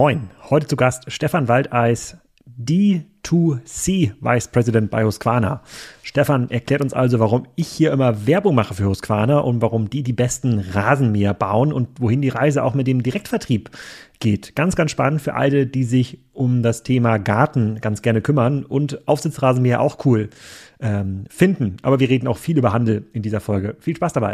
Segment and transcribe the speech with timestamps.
[0.00, 0.30] Moin.
[0.48, 2.16] Heute zu Gast Stefan Waldeis,
[2.58, 5.60] D2C Vice President bei Husqvarna.
[6.02, 10.02] Stefan erklärt uns also, warum ich hier immer Werbung mache für Husqvarna und warum die
[10.02, 13.68] die besten Rasenmäher bauen und wohin die Reise auch mit dem Direktvertrieb
[14.20, 14.56] geht.
[14.56, 19.06] Ganz, ganz spannend für alle, die sich um das Thema Garten ganz gerne kümmern und
[19.06, 20.30] Aufsitzrasenmäher auch cool
[20.80, 21.76] ähm, finden.
[21.82, 23.76] Aber wir reden auch viel über Handel in dieser Folge.
[23.80, 24.32] Viel Spaß dabei.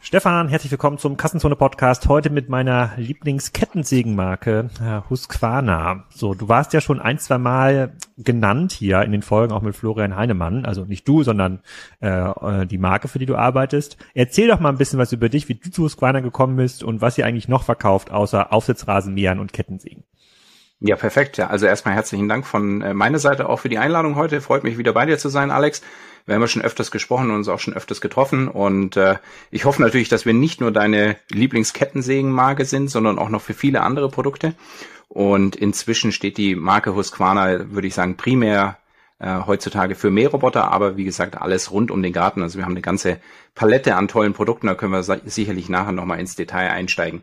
[0.00, 2.08] Stefan, herzlich willkommen zum Kassenzone Podcast.
[2.08, 4.70] Heute mit meiner Lieblingskettensägenmarke
[5.10, 6.04] Husqvarna.
[6.08, 9.74] So, du warst ja schon ein, zwei Mal genannt hier in den Folgen auch mit
[9.74, 10.64] Florian Heinemann.
[10.64, 11.60] Also nicht du, sondern
[12.00, 13.98] äh, äh, die Marke, für die du arbeitest.
[14.14, 17.00] Erzähl doch mal ein bisschen was über dich, wie du zu Husqvarna gekommen bist und
[17.00, 20.04] was ihr eigentlich noch verkauft, außer Aufsitzrasenmähern und Kettensägen.
[20.80, 21.38] Ja, perfekt.
[21.38, 24.40] Ja, also erstmal herzlichen Dank von äh, meiner Seite auch für die Einladung heute.
[24.40, 25.82] Freut mich wieder bei dir zu sein, Alex.
[26.28, 28.48] Wir haben ja schon öfters gesprochen und uns auch schon öfters getroffen.
[28.48, 29.16] Und äh,
[29.50, 33.80] ich hoffe natürlich, dass wir nicht nur deine Lieblingskettensägenmarke sind, sondern auch noch für viele
[33.80, 34.54] andere Produkte.
[35.08, 38.76] Und inzwischen steht die Marke Husqvarna, würde ich sagen, primär
[39.20, 42.42] äh, heutzutage für Mähroboter, aber wie gesagt, alles rund um den Garten.
[42.42, 43.20] Also wir haben eine ganze
[43.54, 47.22] Palette an tollen Produkten, da können wir sicherlich nachher nochmal ins Detail einsteigen.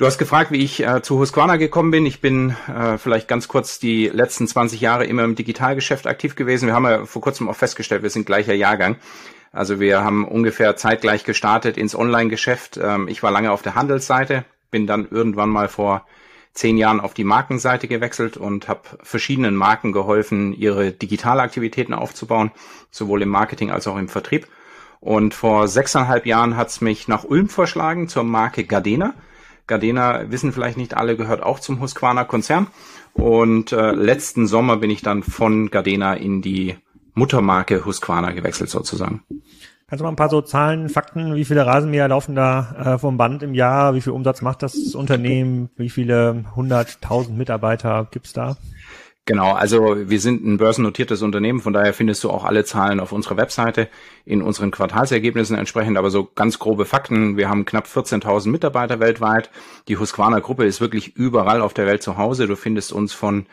[0.00, 2.06] Du hast gefragt, wie ich äh, zu Husqvarna gekommen bin.
[2.06, 6.68] Ich bin äh, vielleicht ganz kurz die letzten 20 Jahre immer im Digitalgeschäft aktiv gewesen.
[6.68, 8.96] Wir haben ja vor kurzem auch festgestellt, wir sind gleicher Jahrgang.
[9.52, 12.80] Also wir haben ungefähr zeitgleich gestartet ins Online-Geschäft.
[12.82, 16.06] Ähm, ich war lange auf der Handelsseite, bin dann irgendwann mal vor
[16.54, 22.52] zehn Jahren auf die Markenseite gewechselt und habe verschiedenen Marken geholfen, ihre Digitalaktivitäten aufzubauen,
[22.90, 24.46] sowohl im Marketing als auch im Vertrieb.
[25.00, 29.12] Und vor sechseinhalb Jahren hat es mich nach Ulm verschlagen zur Marke Gardena.
[29.70, 32.66] Gardena, wissen vielleicht nicht alle, gehört auch zum Husqvarna Konzern.
[33.14, 36.76] Und äh, letzten Sommer bin ich dann von Gardena in die
[37.14, 39.22] Muttermarke Husqvarna gewechselt sozusagen.
[39.88, 43.16] Kannst du mal ein paar so Zahlen, Fakten, wie viele Rasenmäher laufen da äh, vom
[43.16, 48.56] Band im Jahr, wie viel Umsatz macht das Unternehmen, wie viele hunderttausend Mitarbeiter gibt's da?
[49.30, 53.12] Genau, also wir sind ein börsennotiertes Unternehmen, von daher findest du auch alle Zahlen auf
[53.12, 53.88] unserer Webseite
[54.24, 57.36] in unseren Quartalsergebnissen entsprechend, aber so ganz grobe Fakten.
[57.36, 59.50] Wir haben knapp 14.000 Mitarbeiter weltweit.
[59.86, 62.48] Die Husqvarna Gruppe ist wirklich überall auf der Welt zu Hause.
[62.48, 63.46] Du findest uns von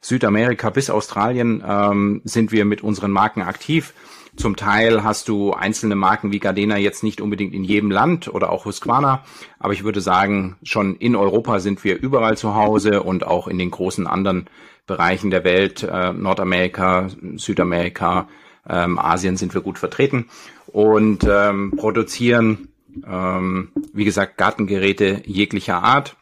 [0.00, 3.92] Südamerika bis Australien ähm, sind wir mit unseren Marken aktiv.
[4.36, 8.50] Zum Teil hast du einzelne Marken wie Gardena jetzt nicht unbedingt in jedem Land oder
[8.50, 9.24] auch Husqvarna,
[9.58, 13.58] aber ich würde sagen, schon in Europa sind wir überall zu Hause und auch in
[13.58, 14.46] den großen anderen
[14.86, 18.28] Bereichen der Welt, äh, Nordamerika, Südamerika,
[18.68, 20.26] ähm, Asien sind wir gut vertreten
[20.66, 22.68] und ähm, produzieren,
[23.06, 26.16] ähm, wie gesagt, Gartengeräte jeglicher Art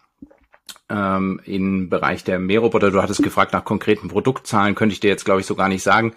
[0.89, 2.91] ähm, im Bereich der Mähroboter.
[2.91, 5.83] Du hattest gefragt nach konkreten Produktzahlen, könnte ich dir jetzt, glaube ich, so gar nicht
[5.83, 6.13] sagen,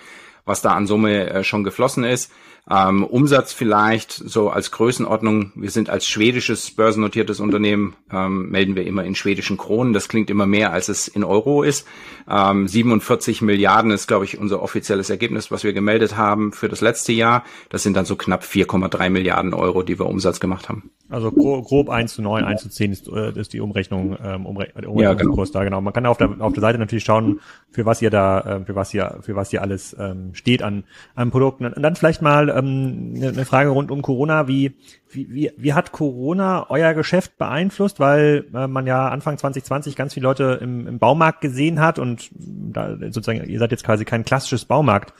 [0.45, 2.31] was da an Summe äh, schon geflossen ist.
[2.69, 5.51] Ähm, Umsatz vielleicht so als Größenordnung.
[5.55, 9.93] Wir sind als schwedisches börsennotiertes Unternehmen, ähm, melden wir immer in schwedischen Kronen.
[9.93, 11.85] Das klingt immer mehr, als es in Euro ist.
[12.27, 16.81] Ähm, 47 Milliarden ist, glaube ich, unser offizielles Ergebnis, was wir gemeldet haben für das
[16.81, 17.43] letzte Jahr.
[17.69, 20.89] Das sind dann so knapp 4,3 Milliarden Euro, die wir Umsatz gemacht haben.
[21.07, 24.47] Also grob, grob 1 zu 9, 1 zu 10 ist, äh, ist die Umrechnung, ähm,
[24.47, 25.59] Umre Umrechnungskurs ja, genau.
[25.59, 25.81] da, genau.
[25.81, 28.73] Man kann auf der, auf der Seite natürlich schauen, für was ihr da, äh, für
[28.73, 30.83] was ihr, für was ihr alles ähm, steht an,
[31.13, 31.65] an Produkten.
[31.67, 34.47] Und dann vielleicht mal ähm, eine Frage rund um Corona.
[34.47, 34.75] Wie,
[35.09, 37.99] wie, wie, wie hat Corona euer Geschäft beeinflusst?
[37.99, 42.29] Weil äh, man ja Anfang 2020 ganz viele Leute im, im Baumarkt gesehen hat und
[42.33, 45.13] da sozusagen, ihr seid jetzt quasi kein klassisches Baumarkt.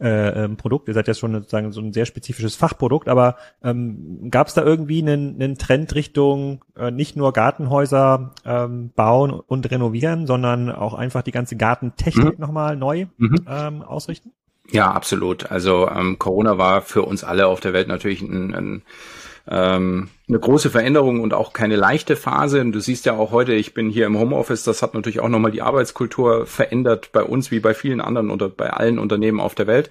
[0.00, 0.56] Äh, ähm.
[0.86, 4.62] Ihr seid ja schon sozusagen so ein sehr spezifisches Fachprodukt, aber ähm, gab es da
[4.62, 10.94] irgendwie einen, einen Trend Richtung äh, nicht nur Gartenhäuser ähm, bauen und renovieren, sondern auch
[10.94, 12.40] einfach die ganze Gartentechnik mhm.
[12.40, 13.46] nochmal neu mhm.
[13.48, 14.32] ähm, ausrichten?
[14.70, 15.50] Ja, absolut.
[15.50, 18.82] Also ähm, Corona war für uns alle auf der Welt natürlich ein, ein
[19.48, 22.60] ähm, eine große Veränderung und auch keine leichte Phase.
[22.60, 25.28] Und du siehst ja auch heute, ich bin hier im Homeoffice, das hat natürlich auch
[25.28, 29.54] nochmal die Arbeitskultur verändert bei uns wie bei vielen anderen oder bei allen Unternehmen auf
[29.54, 29.90] der Welt.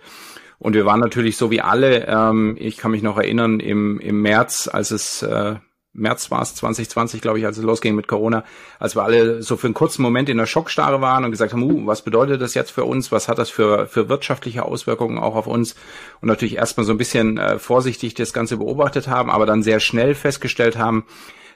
[0.58, 4.22] Und wir waren natürlich so wie alle, ähm, ich kann mich noch erinnern, im, im
[4.22, 5.56] März, als es äh,
[5.94, 8.46] März war es 2020, glaube ich, als es losging mit Corona,
[8.80, 11.64] als wir alle so für einen kurzen Moment in der Schockstarre waren und gesagt haben,
[11.64, 13.12] uh, was bedeutet das jetzt für uns?
[13.12, 15.76] Was hat das für, für wirtschaftliche Auswirkungen auch auf uns?
[16.22, 19.82] Und natürlich erstmal so ein bisschen äh, vorsichtig das Ganze beobachtet haben, aber dann sehr
[19.82, 21.06] schnell festgestellt haben,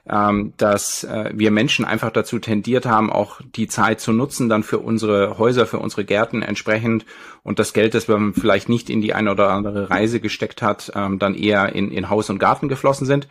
[0.09, 4.63] ähm, dass äh, wir Menschen einfach dazu tendiert haben, auch die Zeit zu nutzen, dann
[4.63, 7.05] für unsere Häuser, für unsere Gärten entsprechend
[7.43, 10.91] und das Geld, das man vielleicht nicht in die eine oder andere Reise gesteckt hat,
[10.95, 13.27] ähm, dann eher in, in Haus und Garten geflossen sind.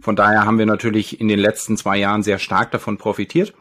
[0.00, 3.52] Von daher haben wir natürlich in den letzten zwei Jahren sehr stark davon profitiert.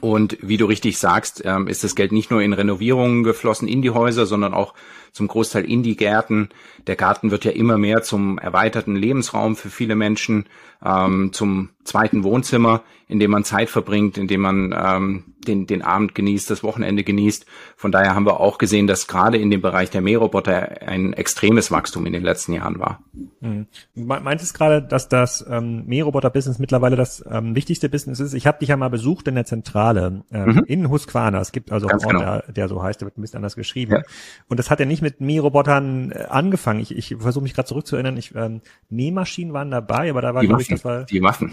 [0.00, 3.82] Und wie du richtig sagst, ähm, ist das Geld nicht nur in Renovierungen geflossen in
[3.82, 4.74] die Häuser, sondern auch
[5.12, 6.48] zum Großteil in die Gärten.
[6.86, 10.46] Der Garten wird ja immer mehr zum erweiterten Lebensraum für viele Menschen,
[10.84, 15.82] ähm, zum zweiten Wohnzimmer, in dem man Zeit verbringt, in dem man ähm, den, den
[15.82, 17.44] Abend genießt, das Wochenende genießt.
[17.76, 21.70] Von daher haben wir auch gesehen, dass gerade in dem Bereich der Mähroboter ein extremes
[21.70, 23.02] Wachstum in den letzten Jahren war.
[23.40, 23.66] Mhm.
[23.94, 28.34] Meintest gerade, dass das ähm, Mähroboter-Business mittlerweile das ähm, wichtigste Business ist?
[28.34, 30.64] Ich habe dich ja mal besucht in der Zentrale ähm, mhm.
[30.66, 31.40] in Husqvarna.
[31.40, 32.40] Es gibt also Ganz einen Ort, genau.
[32.46, 33.92] der, der, so heißt, der wird ein bisschen anders geschrieben.
[33.92, 34.02] Ja.
[34.48, 36.80] Und das hat ja nicht mit Mährobotern äh, angefangen.
[36.80, 38.16] Ich, ich versuche mich gerade zurückzuerinnern.
[38.16, 41.04] Ich, ähm, Nähmaschinen waren dabei, aber da war, glaube ich, das war...
[41.04, 41.52] Die Waffen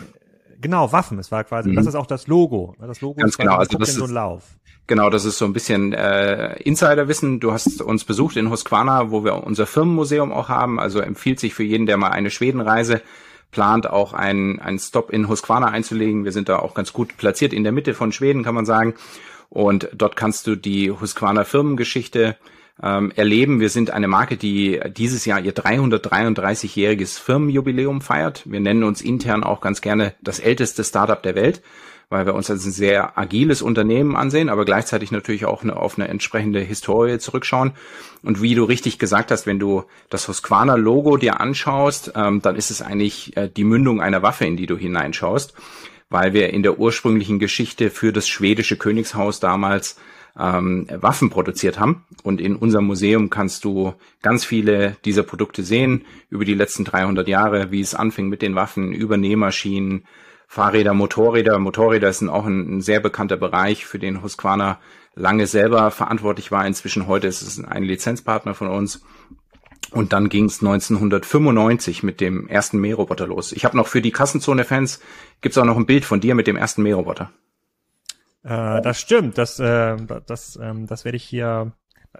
[0.62, 1.20] Genau, Waffen.
[1.20, 1.76] Es war quasi, mhm.
[1.76, 2.76] das ist auch das Logo.
[2.80, 4.44] Das Logo Ganz ist genau, also das ist, so ein Lauf.
[4.88, 7.40] Genau, das ist so ein bisschen äh, Insiderwissen.
[7.40, 10.80] Du hast uns besucht in Husqvarna, wo wir unser Firmenmuseum auch haben.
[10.80, 13.02] Also empfiehlt sich für jeden, der mal eine Schwedenreise
[13.52, 16.26] plant, auch einen, einen Stop in Husqvarna einzulegen.
[16.26, 18.96] Wir sind da auch ganz gut platziert in der Mitte von Schweden, kann man sagen.
[19.50, 22.38] Und dort kannst du die Husqvarna Firmengeschichte
[22.81, 23.60] ähm, erleben.
[23.60, 28.44] Wir sind eine Marke, die dieses Jahr ihr 333-jähriges Firmenjubiläum feiert.
[28.46, 31.62] Wir nennen uns intern auch ganz gerne das älteste Startup der Welt,
[32.10, 35.98] weil wir uns als ein sehr agiles Unternehmen ansehen, aber gleichzeitig natürlich auch eine, auf
[35.98, 37.74] eine entsprechende Historie zurückschauen.
[38.24, 42.72] Und wie du richtig gesagt hast, wenn du das Husqvarna-Logo dir anschaust, ähm, dann ist
[42.72, 45.54] es eigentlich äh, die Mündung einer Waffe, in die du hineinschaust,
[46.10, 49.98] weil wir in der ursprünglichen Geschichte für das schwedische Königshaus damals
[50.39, 52.06] ähm, Waffen produziert haben.
[52.24, 57.27] Und in unserem Museum kannst du ganz viele dieser Produkte sehen über die letzten 300
[57.27, 60.06] Jahre, wie es anfing mit den Waffen, über Nähmaschinen,
[60.47, 61.59] Fahrräder, Motorräder.
[61.59, 64.80] Motorräder sind auch ein, ein sehr bekannter Bereich, für den Husqvarna
[65.13, 66.65] lange selber verantwortlich war.
[66.65, 69.03] Inzwischen heute ist es ein Lizenzpartner von uns.
[69.91, 73.51] Und dann ging es 1995 mit dem ersten Mähroboter los.
[73.51, 75.00] Ich habe noch für die Kassenzone-Fans,
[75.41, 77.31] gibt's auch noch ein Bild von dir mit dem ersten Mähroboter.
[78.50, 81.72] Äh, das stimmt, das, äh, das, ähm, das werde ich hier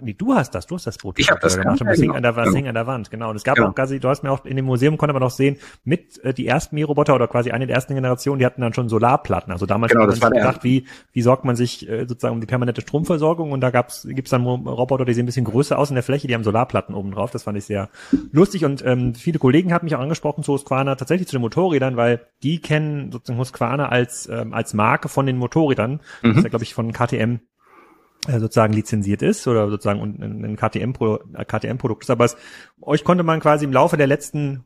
[0.02, 1.82] Nee, du hast das, du hast das Foto ich hab das gemacht.
[1.84, 3.32] Das hing, an der, das hing an der Wand, genau.
[3.32, 3.70] Und es gab genau.
[3.70, 6.32] auch quasi, du hast mir auch in dem Museum konnte man auch sehen, mit äh,
[6.32, 9.52] die ersten Mähroboter oder quasi eine der ersten Generationen, die hatten dann schon Solarplatten.
[9.52, 12.42] Also damals genau, hat man sich gedacht, wie, wie sorgt man sich äh, sozusagen um
[12.42, 15.90] die permanente Stromversorgung und da gab's, gibt's dann Roboter, die sehen ein bisschen größer aus
[15.90, 17.32] in der Fläche, die haben Solarplatten oben drauf.
[17.32, 17.90] Das fand ich sehr
[18.32, 21.98] lustig und ähm, viele Kollegen haben mich auch angesprochen zu Husqvarna, tatsächlich zu den Motorrädern,
[21.98, 26.00] weil die kennen sozusagen Husqvarna als, ähm, als Marke von den Motorrädern.
[26.22, 26.28] Mhm.
[26.28, 27.40] Das ist ja, glaube ich, von KTM
[28.28, 32.10] sozusagen lizenziert ist oder sozusagen ein KTM-Produkt KTM ist.
[32.10, 32.38] Aber es,
[32.82, 34.66] euch konnte man quasi im Laufe der letzten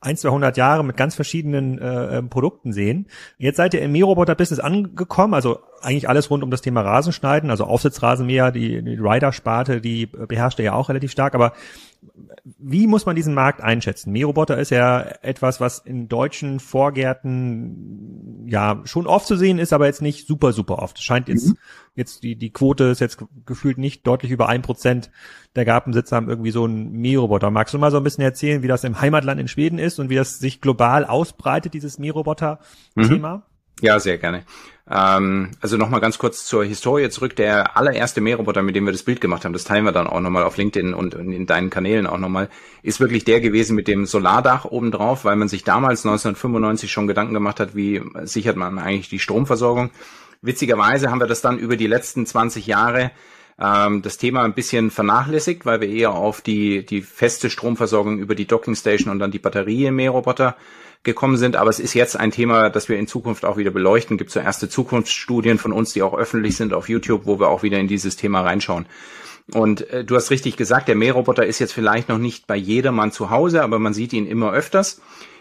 [0.00, 3.06] ein, 200 Jahre mit ganz verschiedenen äh, ähm, Produkten sehen.
[3.36, 7.64] Jetzt seid ihr im Mähroboter-Business angekommen, also eigentlich alles rund um das Thema Rasenschneiden, also
[7.64, 11.52] Aufsitzrasenmäher, die, die Rider-Sparte, die beherrscht ihr ja auch relativ stark, aber
[12.58, 14.12] wie muss man diesen Markt einschätzen?
[14.12, 19.86] Mähroboter ist ja etwas, was in deutschen Vorgärten ja schon oft zu sehen ist, aber
[19.86, 21.02] jetzt nicht super, super oft.
[21.02, 21.56] Scheint jetzt, mhm.
[21.94, 25.10] jetzt die, die Quote ist jetzt gefühlt nicht deutlich über ein Prozent
[25.56, 27.50] der Gartensitzer haben irgendwie so einen Mähroboter.
[27.50, 30.08] Magst du mal so ein bisschen erzählen, wie das im Heimatland in Schweden ist und
[30.08, 33.36] wie das sich global ausbreitet, dieses Mähroboter-Thema?
[33.36, 33.42] Mhm.
[33.80, 34.44] Ja, sehr gerne.
[34.90, 37.36] Ähm, also nochmal ganz kurz zur Historie zurück.
[37.36, 40.20] Der allererste Mähroboter, mit dem wir das Bild gemacht haben, das teilen wir dann auch
[40.20, 42.48] nochmal auf LinkedIn und in deinen Kanälen auch nochmal,
[42.82, 47.34] ist wirklich der gewesen mit dem Solardach obendrauf, weil man sich damals 1995 schon Gedanken
[47.34, 49.90] gemacht hat, wie sichert man eigentlich die Stromversorgung.
[50.42, 53.12] Witzigerweise haben wir das dann über die letzten 20 Jahre
[53.60, 58.34] ähm, das Thema ein bisschen vernachlässigt, weil wir eher auf die, die feste Stromversorgung über
[58.34, 60.56] die Dockingstation und dann die Batterie im Mähroboter
[61.02, 61.56] gekommen sind.
[61.56, 64.18] Aber es ist jetzt ein Thema, das wir in Zukunft auch wieder beleuchten.
[64.18, 67.62] Gibt so erste Zukunftsstudien von uns, die auch öffentlich sind auf YouTube, wo wir auch
[67.62, 68.86] wieder in dieses Thema reinschauen.
[69.52, 73.12] Und äh, du hast richtig gesagt, der Mähroboter ist jetzt vielleicht noch nicht bei jedermann
[73.12, 75.00] zu Hause, aber man sieht ihn immer öfters.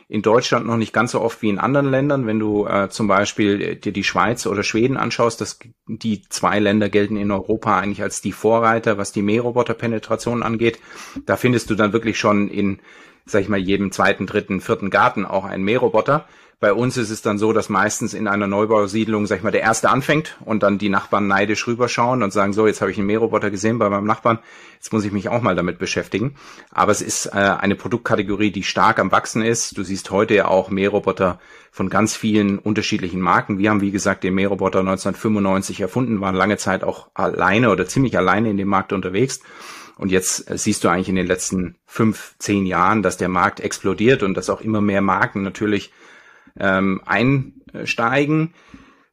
[0.10, 2.26] In Deutschland noch nicht ganz so oft wie in anderen Ländern.
[2.26, 6.60] Wenn du äh, zum Beispiel äh, dir die Schweiz oder Schweden anschaust, dass die zwei
[6.60, 10.80] Länder gelten in Europa eigentlich als die Vorreiter, was die Mähroboter-Penetration angeht.
[11.26, 12.82] Da findest du dann wirklich schon in
[13.30, 16.26] sag ich mal, jedem zweiten, dritten, vierten Garten auch ein Mähroboter.
[16.62, 19.62] Bei uns ist es dann so, dass meistens in einer Neubausiedlung, sag ich mal, der
[19.62, 23.08] erste anfängt und dann die Nachbarn neidisch rüberschauen und sagen, so, jetzt habe ich einen
[23.08, 24.40] Mähroboter gesehen bei meinem Nachbarn,
[24.76, 26.36] jetzt muss ich mich auch mal damit beschäftigen.
[26.70, 29.78] Aber es ist äh, eine Produktkategorie, die stark am Wachsen ist.
[29.78, 31.40] Du siehst heute ja auch Mähroboter
[31.72, 33.58] von ganz vielen unterschiedlichen Marken.
[33.58, 38.18] Wir haben, wie gesagt, den Mähroboter 1995 erfunden, waren lange Zeit auch alleine oder ziemlich
[38.18, 39.40] alleine in dem Markt unterwegs
[40.00, 43.60] und jetzt äh, siehst du eigentlich in den letzten fünf, zehn Jahren, dass der Markt
[43.60, 45.92] explodiert und dass auch immer mehr Marken natürlich
[46.58, 48.54] ähm, einsteigen.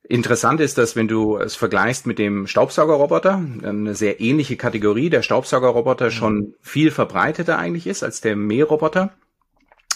[0.08, 5.22] Interessant ist, dass wenn du es vergleichst mit dem Staubsaugerroboter, eine sehr ähnliche Kategorie, der
[5.22, 9.12] Staubsaugerroboter schon viel verbreiteter eigentlich ist als der Mähroboter.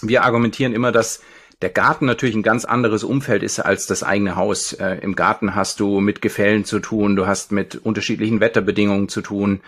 [0.03, 1.21] Wir argumentieren immer, dass
[1.63, 4.73] der Garten natürlich ein ganz anderes Umfeld ist als das eigene Haus.
[4.73, 9.21] Äh, Im Garten hast du mit Gefällen zu tun, du hast mit unterschiedlichen Wetterbedingungen zu
[9.21, 9.61] tun,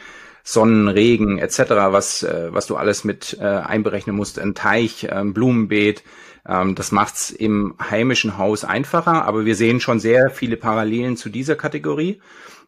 [0.45, 1.59] Sonnen, Regen etc.,
[1.91, 6.03] was, äh, was du alles mit äh, einberechnen musst, ein Teich, ein ähm, Blumenbeet.
[6.49, 11.29] Ähm, das macht's im heimischen Haus einfacher, aber wir sehen schon sehr viele Parallelen zu
[11.29, 12.21] dieser Kategorie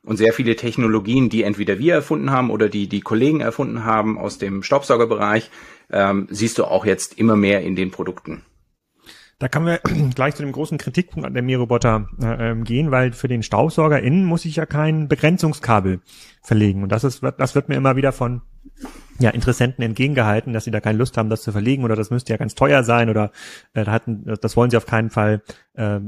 [0.04, 4.18] und sehr viele Technologien, die entweder wir erfunden haben oder die die Kollegen erfunden haben
[4.18, 5.50] aus dem Staubsaugerbereich,
[5.90, 8.42] ähm, siehst du auch jetzt immer mehr in den Produkten.
[9.38, 9.80] Da kann wir
[10.14, 14.00] gleich zu dem großen Kritikpunkt an der Mähroboter äh, ähm, gehen, weil für den Staubsauger
[14.00, 16.00] innen muss ich ja kein Begrenzungskabel
[16.42, 16.82] verlegen.
[16.82, 18.42] Und das ist, das wird mir immer wieder von
[19.18, 22.32] ja, Interessenten entgegengehalten, dass sie da keine Lust haben, das zu verlegen oder das müsste
[22.32, 23.30] ja ganz teuer sein oder
[23.72, 25.42] äh, hatten, das wollen sie auf keinen Fall
[25.74, 26.00] äh,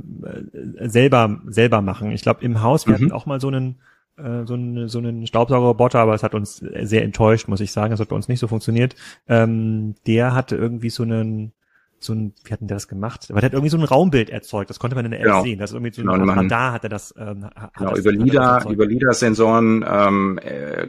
[0.81, 2.11] selber selber machen.
[2.11, 2.97] Ich glaube, im Haus, wir mhm.
[2.97, 3.81] hatten auch mal so einen
[4.17, 7.93] äh, so einen, so einen Staubsaugerroboter, aber es hat uns sehr enttäuscht, muss ich sagen.
[7.93, 8.97] Es hat bei uns nicht so funktioniert.
[9.29, 11.53] Ähm, der hatte irgendwie so einen
[11.99, 13.27] so ein, wie hat denn der das gemacht?
[13.31, 15.43] Aber der hat irgendwie so ein Raumbild erzeugt, das konnte man in der App genau.
[15.43, 15.59] sehen.
[15.59, 17.15] Das ist irgendwie so ein genau, Radar hat er das.
[17.19, 20.89] Ähm, hat genau, das, über LIDAR, über LIDAR-Sensoren ähm, äh,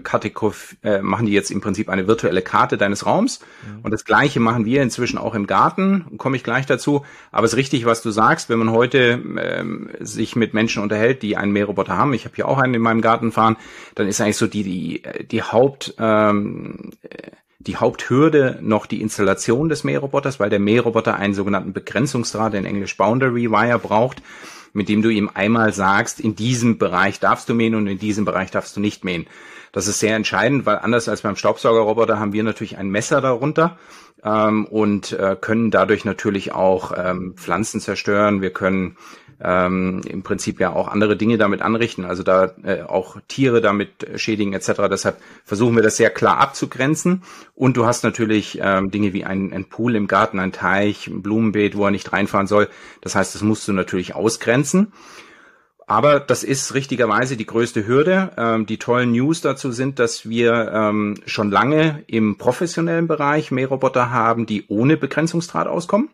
[0.84, 3.40] äh, machen die jetzt im Prinzip eine virtuelle Karte deines Raums.
[3.40, 3.82] Mhm.
[3.84, 7.06] Und das gleiche machen wir inzwischen auch im Garten, komme ich gleich dazu.
[7.32, 11.24] Aber es ist richtig, was du sagst, wenn man heute ähm, sich mit Menschen unterhält,
[11.24, 13.56] die einen Mähroboter haben, ich habe hier auch einen in meinem Garten fahren,
[13.96, 16.92] dann ist eigentlich so die, die, die Haupt ähm,
[17.60, 22.98] die Haupthürde noch die Installation des Mähroboters, weil der Mähroboter einen sogenannten Begrenzungsdraht, in Englisch
[22.98, 24.22] Boundary Wire braucht,
[24.74, 28.26] mit dem du ihm einmal sagst, in diesem Bereich darfst du mähen und in diesem
[28.26, 29.26] Bereich darfst du nicht mähen.
[29.72, 33.78] Das ist sehr entscheidend, weil anders als beim Staubsaugerroboter haben wir natürlich ein Messer darunter
[34.24, 38.42] ähm, und äh, können dadurch natürlich auch ähm, Pflanzen zerstören.
[38.42, 38.98] Wir können
[39.42, 44.08] ähm, im Prinzip ja auch andere Dinge damit anrichten, also da äh, auch Tiere damit
[44.16, 44.84] schädigen etc.
[44.90, 47.24] Deshalb versuchen wir das sehr klar abzugrenzen.
[47.56, 51.22] Und du hast natürlich ähm, Dinge wie ein, ein Pool im Garten, ein Teich, ein
[51.22, 52.68] Blumenbeet, wo er nicht reinfahren soll.
[53.02, 54.94] Das heißt, das musst du natürlich ausgrenzen.
[55.90, 58.32] Aber das ist richtigerweise die größte Hürde.
[58.38, 64.12] Ähm, die tollen News dazu sind, dass wir ähm, schon lange im professionellen Bereich Mähroboter
[64.12, 66.10] haben, die ohne Begrenzungsdraht auskommen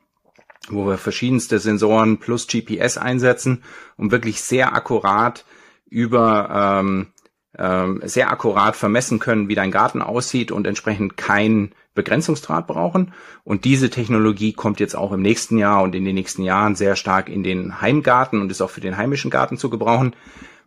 [0.69, 3.63] wo wir verschiedenste Sensoren plus GPS einsetzen,
[3.97, 5.45] um wirklich sehr akkurat
[5.89, 7.07] über ähm,
[7.57, 13.13] ähm, sehr akkurat vermessen können, wie dein Garten aussieht und entsprechend kein Begrenzungsdraht brauchen.
[13.43, 16.95] Und diese Technologie kommt jetzt auch im nächsten Jahr und in den nächsten Jahren sehr
[16.95, 20.15] stark in den Heimgarten und ist auch für den heimischen Garten zu gebrauchen.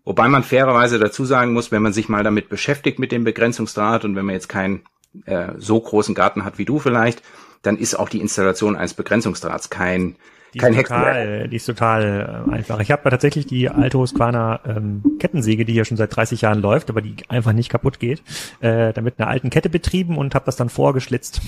[0.04, 4.04] Wobei man fairerweise dazu sagen muss, wenn man sich mal damit beschäftigt mit dem Begrenzungsdraht
[4.04, 4.82] und wenn man jetzt keinen
[5.24, 7.22] äh, so großen Garten hat wie du vielleicht,
[7.66, 10.16] dann ist auch die Installation eines Begrenzungsdrahts kein
[10.54, 12.80] die Kein ist total, Die ist total äh, einfach.
[12.80, 16.88] Ich habe tatsächlich die alte Husqvarna ähm, Kettensäge, die ja schon seit 30 Jahren läuft,
[16.88, 18.22] aber die einfach nicht kaputt geht,
[18.60, 21.40] äh, damit einer alten Kette betrieben und habe das dann vorgeschlitzt.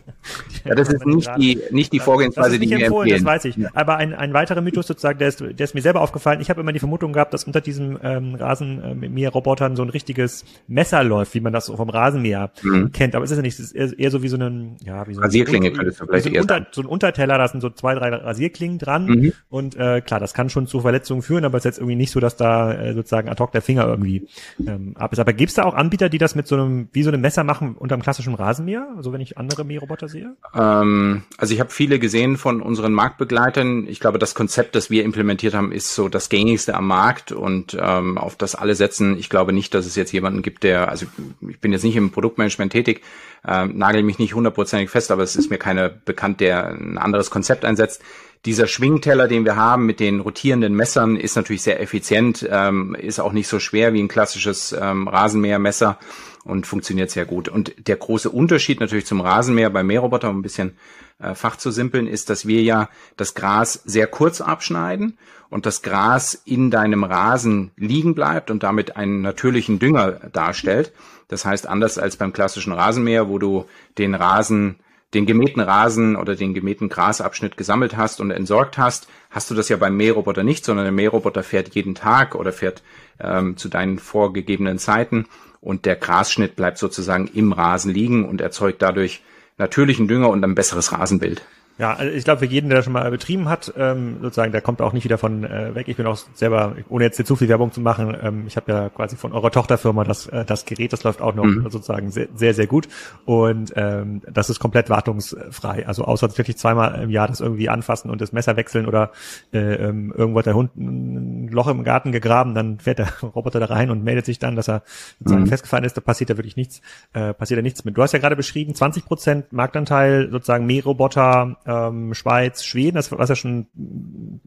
[0.64, 3.10] ja, das ist nicht die, nicht die Vorgehensweise, die wir empfehlen.
[3.10, 3.56] Das weiß ich.
[3.74, 6.40] Aber ein, ein weiterer Mythos sozusagen, der ist, der ist mir selber aufgefallen.
[6.40, 11.04] Ich habe immer die Vermutung gehabt, dass unter diesem ähm, Rasenmäher-Robotern so ein richtiges Messer
[11.04, 12.92] läuft, wie man das vom Rasenmäher mhm.
[12.92, 13.14] kennt.
[13.14, 15.14] Aber es ist ja nicht, es ist eher, eher so wie so ein, ja, wie
[15.14, 17.70] so ein Rasierklinge könntest du vielleicht so ein, Unter, so ein Unterteller, da sind so
[17.70, 19.06] zwei, drei Rasierklingen dran.
[19.06, 19.32] Mhm.
[19.48, 22.10] Und äh, klar, das kann schon zu Verletzungen führen, aber es ist jetzt irgendwie nicht
[22.10, 24.26] so, dass da äh, sozusagen ad hoc der Finger irgendwie
[24.66, 25.18] ähm, ab ist.
[25.18, 27.44] Aber gibt es da auch Anbieter, die das mit so einem, wie so einem Messer
[27.44, 28.88] machen unter einem klassischen Rasenmäher?
[28.96, 30.36] Also wenn ich andere Mähroboter sehe?
[30.54, 33.86] Ähm, also ich habe viele gesehen von unseren Marktbegleitern.
[33.88, 37.76] Ich glaube, das Konzept, das wir implementiert haben, ist so das gängigste am Markt und
[37.80, 39.18] ähm, auf das alle setzen.
[39.18, 41.06] Ich glaube nicht, dass es jetzt jemanden gibt, der, also
[41.48, 43.02] ich bin jetzt nicht im Produktmanagement tätig,
[43.46, 47.30] ähm, nagel mich nicht hundertprozentig fest, aber es ist mir keiner bekannt, der ein anderes
[47.30, 48.02] Konzept einsetzt.
[48.46, 53.20] Dieser Schwingteller, den wir haben mit den rotierenden Messern, ist natürlich sehr effizient, ähm, ist
[53.20, 55.98] auch nicht so schwer wie ein klassisches ähm, Rasenmähermesser
[56.44, 57.50] und funktioniert sehr gut.
[57.50, 60.78] Und der große Unterschied natürlich zum Rasenmäher bei Mähroboter, um ein bisschen
[61.18, 65.18] äh, Fach zu simpeln, ist, dass wir ja das Gras sehr kurz abschneiden
[65.50, 70.92] und das Gras in deinem Rasen liegen bleibt und damit einen natürlichen Dünger darstellt.
[71.28, 73.66] Das heißt, anders als beim klassischen Rasenmäher, wo du
[73.98, 74.76] den Rasen
[75.14, 79.68] den gemähten Rasen oder den gemähten Grasabschnitt gesammelt hast und entsorgt hast, hast du das
[79.68, 82.82] ja beim Mähroboter nicht, sondern der Mähroboter fährt jeden Tag oder fährt
[83.18, 85.26] ähm, zu deinen vorgegebenen Zeiten
[85.60, 89.22] und der Grasschnitt bleibt sozusagen im Rasen liegen und erzeugt dadurch
[89.58, 91.42] natürlichen Dünger und ein besseres Rasenbild.
[91.80, 94.60] Ja, also ich glaube, für jeden, der das schon mal betrieben hat, ähm, sozusagen, der
[94.60, 95.88] kommt auch nicht wieder von äh, weg.
[95.88, 98.70] Ich bin auch selber, ohne jetzt hier zu viel Werbung zu machen, ähm, ich habe
[98.70, 101.62] ja quasi von eurer Tochterfirma das, äh, das Gerät, das läuft auch noch mhm.
[101.70, 102.86] sozusagen sehr, sehr, sehr gut.
[103.24, 105.86] Und ähm, das ist komplett wartungsfrei.
[105.86, 109.12] Also außer wirklich zweimal im Jahr das irgendwie anfassen und das Messer wechseln oder
[109.54, 113.58] äh, ähm, irgendwo hat der Hund ein Loch im Garten gegraben, dann fährt der Roboter
[113.58, 114.82] da rein und meldet sich dann, dass er
[115.18, 115.48] sozusagen mhm.
[115.48, 115.96] festgefallen ist.
[115.96, 116.82] Da passiert da wirklich nichts,
[117.14, 117.96] äh, passiert da nichts mit.
[117.96, 123.28] Du hast ja gerade beschrieben, 20 Prozent Marktanteil sozusagen Mähroboter ähm, Schweiz, Schweden, das, was
[123.28, 123.66] ja schon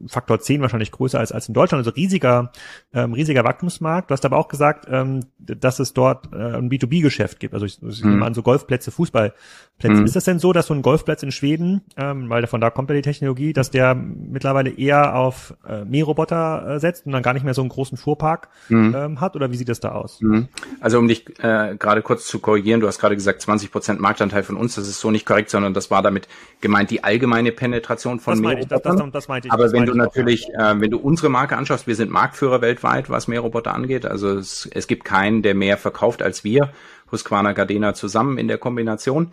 [0.06, 2.52] Faktor 10 wahrscheinlich größer als, als in Deutschland, also riesiger,
[2.92, 4.10] ähm, riesiger Wachstumsmarkt.
[4.10, 7.54] Du hast aber auch gesagt, ähm, dass es dort äh, ein B2B-Geschäft gibt.
[7.54, 8.10] Also ich, ich mhm.
[8.10, 10.00] nehme an, so Golfplätze, Fußballplätze.
[10.00, 10.04] Mhm.
[10.04, 12.90] Ist das denn so, dass so ein Golfplatz in Schweden, ähm, weil von da kommt
[12.90, 17.32] ja die Technologie, dass der mittlerweile eher auf äh, Mähroboter äh, setzt und dann gar
[17.32, 18.94] nicht mehr so einen großen Fuhrpark mhm.
[18.94, 19.36] ähm, hat?
[19.36, 20.20] Oder wie sieht das da aus?
[20.20, 20.48] Mhm.
[20.80, 24.42] Also um dich äh, gerade kurz zu korrigieren, du hast gerade gesagt 20 Prozent Marktanteil
[24.42, 24.74] von uns.
[24.74, 26.28] Das ist so nicht korrekt, sondern das war damit
[26.60, 28.42] gemeint die allgemeine Penetration von.
[28.42, 29.52] Das, das, das meinte ich.
[29.52, 33.28] Aber wenn du natürlich, äh, wenn du unsere Marke anschaust, wir sind Marktführer weltweit, was
[33.28, 34.04] Mähroboter angeht.
[34.04, 36.70] Also es, es gibt keinen, der mehr verkauft als wir,
[37.10, 39.30] Husqvarna Gardena zusammen in der Kombination.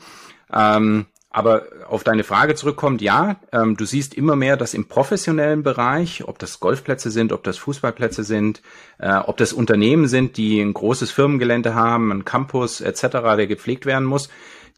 [0.53, 5.63] Ähm, aber auf deine Frage zurückkommt, ja, ähm, du siehst immer mehr, dass im professionellen
[5.63, 8.61] Bereich, ob das Golfplätze sind, ob das Fußballplätze sind,
[9.00, 13.01] äh, ob das Unternehmen sind, die ein großes Firmengelände haben, ein Campus etc.,
[13.38, 14.29] der gepflegt werden muss,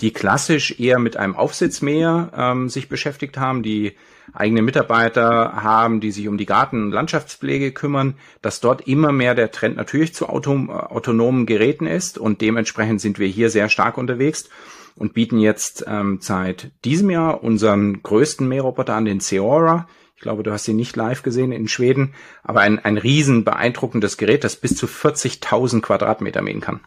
[0.01, 3.93] die klassisch eher mit einem Aufsitzmäher ähm, sich beschäftigt haben, die
[4.31, 9.33] eigene Mitarbeiter haben, die sich um die Garten- und Landschaftspflege kümmern, dass dort immer mehr
[9.33, 13.98] der Trend natürlich zu autom autonomen Geräten ist und dementsprechend sind wir hier sehr stark
[13.98, 14.50] unterwegs
[14.95, 19.88] und bieten jetzt ähm, seit diesem Jahr unseren größten Mähroboter an, den Seora.
[20.15, 24.17] Ich glaube, du hast ihn nicht live gesehen in Schweden, aber ein, ein riesen beeindruckendes
[24.17, 26.81] Gerät, das bis zu 40.000 Quadratmeter mähen kann.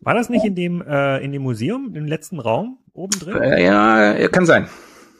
[0.00, 3.36] War das nicht in dem, äh, in dem Museum, im letzten Raum, oben drin?
[3.36, 4.68] Äh, ja, kann sein.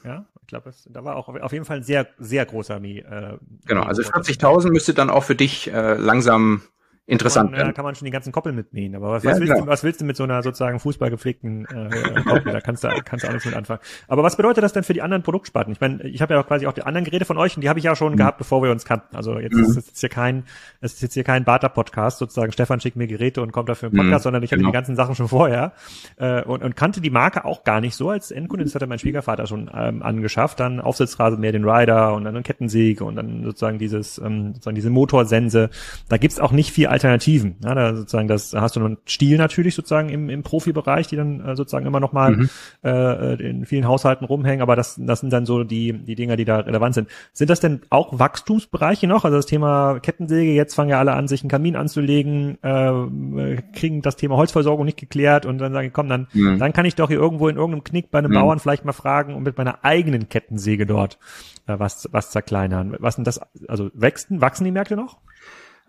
[0.05, 3.01] Ja, ich glaube, da war auch auf jeden Fall ein sehr, sehr großer Armee.
[3.01, 3.37] Äh,
[3.67, 6.63] genau, also 40.000 müsste dann auch für dich äh, langsam
[7.11, 7.51] interessant.
[7.51, 8.95] Man, ja, kann man schon die ganzen Koppel mitnehmen.
[8.95, 12.23] Aber was, ja, was, willst du, was willst du mit so einer sozusagen fußballgepflegten äh,
[12.23, 12.53] Koppel?
[12.53, 13.81] Da kannst du, kannst du alles mit anfangen.
[14.09, 15.73] Aber was bedeutet das denn für die anderen Produktsparten?
[15.73, 17.69] Ich meine, ich habe ja auch quasi auch die anderen Geräte von euch und die
[17.69, 18.17] habe ich ja schon mhm.
[18.17, 19.17] gehabt, bevor wir uns kannten.
[19.17, 19.65] Also jetzt mhm.
[19.65, 20.45] ist es jetzt hier kein,
[20.81, 23.97] es ist jetzt hier kein Barter-Podcast, sozusagen Stefan schickt mir Geräte und kommt dafür im
[23.97, 24.25] Podcast, mhm.
[24.25, 24.71] sondern ich hatte genau.
[24.71, 25.73] die ganzen Sachen schon vorher
[26.17, 28.65] äh, und, und kannte die Marke auch gar nicht so als Endkunde.
[28.65, 30.61] Das hatte mein Schwiegervater schon ähm, angeschafft.
[30.61, 34.75] Dann Aufsitzrasen mehr den Rider und dann einen Kettensäge und dann sozusagen dieses, ähm, sozusagen
[34.75, 35.71] diese Motorsense.
[36.09, 37.57] Da gibt's auch nicht viel Alternativen.
[37.65, 41.41] Ja, da sozusagen das hast du einen Stil natürlich sozusagen im, im Profibereich, die dann
[41.41, 42.51] äh, sozusagen immer noch mal mhm.
[42.85, 46.45] äh, in vielen Haushalten rumhängen, aber das, das sind dann so die, die Dinger, die
[46.45, 47.09] da relevant sind.
[47.33, 49.25] Sind das denn auch Wachstumsbereiche noch?
[49.25, 54.03] Also das Thema Kettensäge, jetzt fangen ja alle an, sich einen Kamin anzulegen, äh, kriegen
[54.03, 56.59] das Thema Holzversorgung nicht geklärt und dann sagen, komm, dann, mhm.
[56.59, 58.37] dann kann ich doch hier irgendwo in irgendeinem Knick bei einem mhm.
[58.37, 61.19] Bauern vielleicht mal fragen und mit meiner eigenen Kettensäge dort
[61.67, 62.97] äh, was, was zerkleinern.
[62.99, 65.19] Was denn das, also wächsten, wachsen die Märkte noch?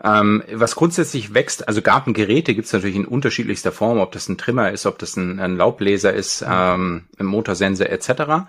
[0.03, 4.37] Ähm, was grundsätzlich wächst, also Gartengeräte gibt es natürlich in unterschiedlichster Form, ob das ein
[4.37, 8.47] Trimmer ist, ob das ein, ein Laubbläser ist, ähm, ein Motorsensor etc.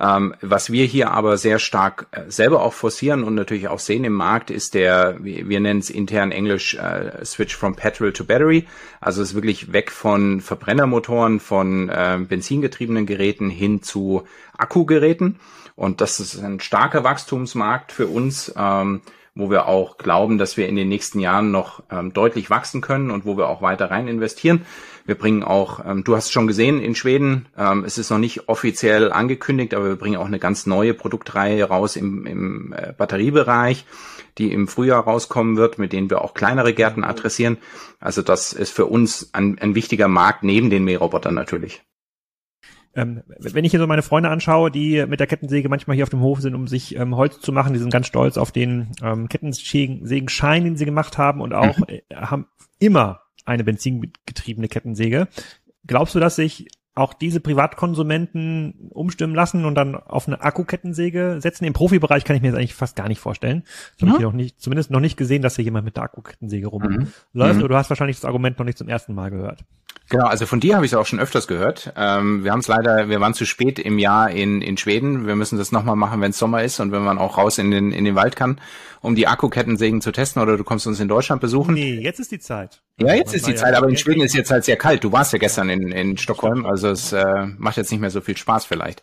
[0.00, 4.04] Ähm, was wir hier aber sehr stark äh, selber auch forcieren und natürlich auch sehen
[4.04, 8.24] im Markt, ist der, wir, wir nennen es intern Englisch äh, Switch from Petrol to
[8.24, 8.66] Battery.
[9.00, 14.24] Also es ist wirklich weg von Verbrennermotoren, von äh, benzingetriebenen Geräten hin zu
[14.56, 15.40] Akkugeräten.
[15.74, 18.52] Und das ist ein starker Wachstumsmarkt für uns.
[18.56, 19.00] Ähm,
[19.38, 23.12] wo wir auch glauben, dass wir in den nächsten Jahren noch ähm, deutlich wachsen können
[23.12, 24.66] und wo wir auch weiter rein investieren.
[25.06, 28.48] Wir bringen auch, ähm, du hast schon gesehen in Schweden, ähm, es ist noch nicht
[28.48, 33.86] offiziell angekündigt, aber wir bringen auch eine ganz neue Produktreihe raus im, im äh, Batteriebereich,
[34.38, 37.58] die im Frühjahr rauskommen wird, mit denen wir auch kleinere Gärten adressieren.
[38.00, 41.84] Also das ist für uns ein, ein wichtiger Markt neben den Mährobotern natürlich
[42.94, 46.10] ähm, wenn ich hier so meine Freunde anschaue, die mit der Kettensäge manchmal hier auf
[46.10, 48.88] dem Hof sind, um sich ähm, Holz zu machen, die sind ganz stolz auf den
[49.02, 52.46] ähm, Kettensägenschein, den sie gemacht haben und auch äh, haben
[52.78, 55.28] immer eine benzingetriebene Kettensäge.
[55.86, 61.64] Glaubst du, dass sich auch diese Privatkonsumenten umstimmen lassen und dann auf eine Akkukettensäge setzen.
[61.64, 63.62] Im Profibereich kann ich mir das eigentlich fast gar nicht vorstellen.
[63.98, 64.08] Das ja.
[64.08, 66.98] habe ich noch nicht, zumindest noch nicht gesehen, dass hier jemand mit der Akkukettensäge rumläuft.
[66.98, 67.06] Mhm.
[67.32, 67.62] mhm.
[67.62, 69.64] Oder du hast wahrscheinlich das Argument noch nicht zum ersten Mal gehört.
[70.10, 71.92] Genau, also von dir habe ich es auch schon öfters gehört.
[71.94, 75.26] Ähm, wir haben es leider, wir waren zu spät im Jahr in, in Schweden.
[75.26, 77.70] Wir müssen das nochmal machen, wenn es Sommer ist und wenn man auch raus in
[77.70, 78.58] den, in den Wald kann,
[79.02, 81.74] um die Akkukettensägen zu testen oder du kommst uns in Deutschland besuchen.
[81.74, 82.80] Nee, jetzt ist die Zeit.
[82.98, 85.04] Ja, jetzt ist die Zeit, aber in Schweden ist jetzt halt sehr kalt.
[85.04, 88.22] Du warst ja gestern in, in Stockholm, also es äh, macht jetzt nicht mehr so
[88.22, 89.02] viel Spaß vielleicht.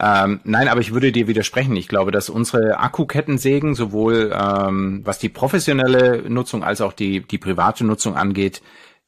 [0.00, 1.76] Ähm, nein, aber ich würde dir widersprechen.
[1.76, 7.36] Ich glaube, dass unsere Akkukettensägen sowohl ähm, was die professionelle Nutzung als auch die, die
[7.36, 8.62] private Nutzung angeht,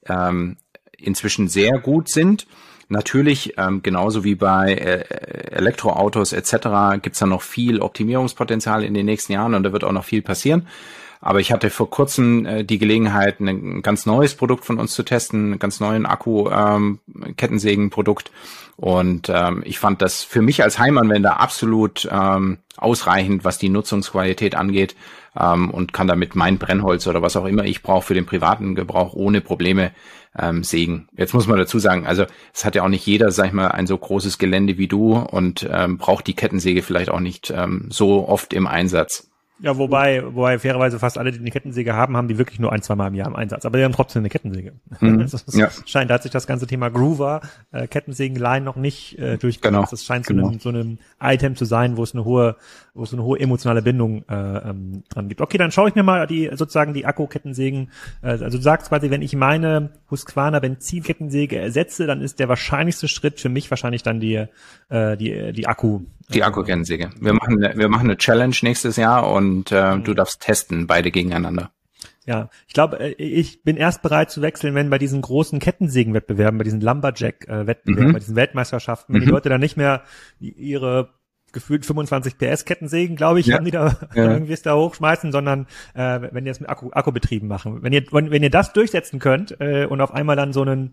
[0.06, 0.58] ähm,
[1.06, 2.46] inzwischen sehr gut sind.
[2.88, 5.04] Natürlich, ähm, genauso wie bei äh,
[5.52, 9.92] Elektroautos etc., gibt's da noch viel Optimierungspotenzial in den nächsten Jahren und da wird auch
[9.92, 10.66] noch viel passieren.
[11.20, 15.02] Aber ich hatte vor kurzem äh, die Gelegenheit, ein ganz neues Produkt von uns zu
[15.02, 18.28] testen, einen ganz neuen Akku-Kettensägen-Produkt.
[18.28, 18.34] Ähm,
[18.76, 24.54] und ähm, ich fand das für mich als Heimanwender absolut ähm, ausreichend, was die Nutzungsqualität
[24.54, 24.94] angeht
[25.38, 28.74] ähm, und kann damit mein Brennholz oder was auch immer ich brauche für den privaten
[28.74, 29.92] Gebrauch ohne Probleme
[30.38, 31.08] ähm, sägen.
[31.16, 33.68] Jetzt muss man dazu sagen, also es hat ja auch nicht jeder, sag ich mal,
[33.68, 37.86] ein so großes Gelände wie du und ähm, braucht die Kettensäge vielleicht auch nicht ähm,
[37.90, 39.30] so oft im Einsatz.
[39.60, 42.82] Ja, wobei, wobei fairerweise fast alle, die eine Kettensäge haben, haben die wirklich nur ein,
[42.82, 43.64] zwei Mal im Jahr im Einsatz.
[43.64, 44.72] Aber die haben trotzdem eine Kettensäge.
[45.00, 45.70] Mhm, also ja.
[45.86, 47.40] scheint, da hat sich das ganze Thema Groover,
[47.70, 49.62] äh, Kettensägenlein noch nicht äh, durchgesetzt.
[49.62, 50.46] Genau, das scheint genau.
[50.46, 52.56] so, einem, so einem Item zu sein, wo es eine hohe,
[52.94, 55.40] wo es eine hohe emotionale Bindung äh, ähm, dran gibt.
[55.40, 57.90] Okay, dann schaue ich mir mal die sozusagen die Akku-Kettensägen.
[58.22, 63.06] Äh, also du sagst quasi, wenn ich meine Husqvarna Benzinkettensäge ersetze, dann ist der wahrscheinlichste
[63.06, 64.46] Schritt für mich wahrscheinlich dann die
[64.88, 66.00] äh, die die Akku
[66.32, 67.10] die Akkukennsäge.
[67.20, 71.70] Wir machen, wir machen eine Challenge nächstes Jahr und äh, du darfst testen, beide gegeneinander.
[72.26, 76.58] Ja, ich glaube, äh, ich bin erst bereit zu wechseln, wenn bei diesen großen Kettensägenwettbewerben,
[76.58, 78.12] bei diesen Lumberjack-Wettbewerben, mhm.
[78.12, 79.26] bei diesen Weltmeisterschaften, wenn mhm.
[79.26, 80.02] die Leute dann nicht mehr
[80.40, 81.10] ihre
[81.54, 83.56] gefühlt 25 PS Kettensägen, glaube ich, ja.
[83.56, 84.30] haben die da ja.
[84.30, 87.82] irgendwie es da hochschmeißen, sondern äh, wenn die das mit Akku, Akkubetrieben machen.
[87.82, 90.92] Wenn ihr, wenn, wenn ihr das durchsetzen könnt äh, und auf einmal dann so einen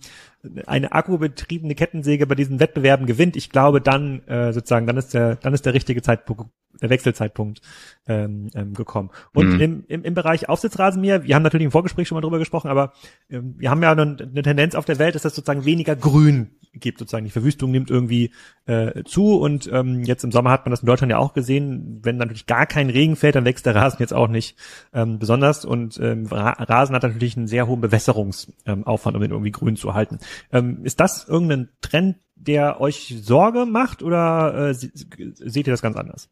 [0.66, 5.36] eine akkubetriebene Kettensäge bei diesen Wettbewerben gewinnt, ich glaube, dann äh, sozusagen, dann ist der,
[5.36, 6.52] dann ist der richtige Zeitpunkt,
[6.90, 7.62] Wechselzeitpunkt
[8.08, 9.12] ähm, ähm, gekommen.
[9.34, 9.62] Und mhm.
[9.62, 12.94] im, im, im Bereich Aufsitzrasenmäher, wir haben natürlich im Vorgespräch schon mal drüber gesprochen, aber
[13.30, 16.52] ähm, wir haben ja eine, eine Tendenz auf der Welt, dass das sozusagen weniger Grün
[16.74, 18.32] gibt, sozusagen die Verwüstung nimmt irgendwie
[18.66, 22.00] äh, zu und ähm, jetzt im Sommer hat man das in Deutschland ja auch gesehen,
[22.04, 24.58] wenn natürlich gar kein Regen fällt, dann wächst der Rasen jetzt auch nicht
[24.94, 29.76] ähm, besonders und ähm, Rasen hat natürlich einen sehr hohen Bewässerungsaufwand, um den irgendwie grün
[29.76, 30.20] zu halten.
[30.52, 35.98] Ähm, ist das irgendein Trend, der euch Sorge macht oder äh, seht ihr das ganz
[35.98, 36.30] anders?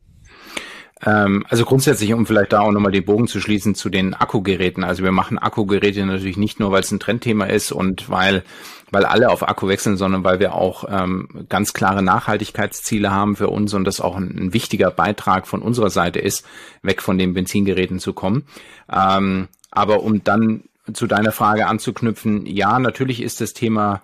[1.06, 4.84] Ähm, also grundsätzlich, um vielleicht da auch nochmal den Bogen zu schließen zu den Akkugeräten.
[4.84, 8.44] Also wir machen Akkugeräte natürlich nicht nur, weil es ein Trendthema ist und weil
[8.92, 13.50] weil alle auf Akku wechseln, sondern weil wir auch ähm, ganz klare Nachhaltigkeitsziele haben für
[13.50, 16.46] uns und das auch ein, ein, wichtiger Beitrag von unserer Seite ist,
[16.82, 18.46] weg von den Benzingeräten zu kommen.
[18.92, 24.02] Ähm, aber um dann zu deiner Frage anzuknüpfen, ja, natürlich ist das Thema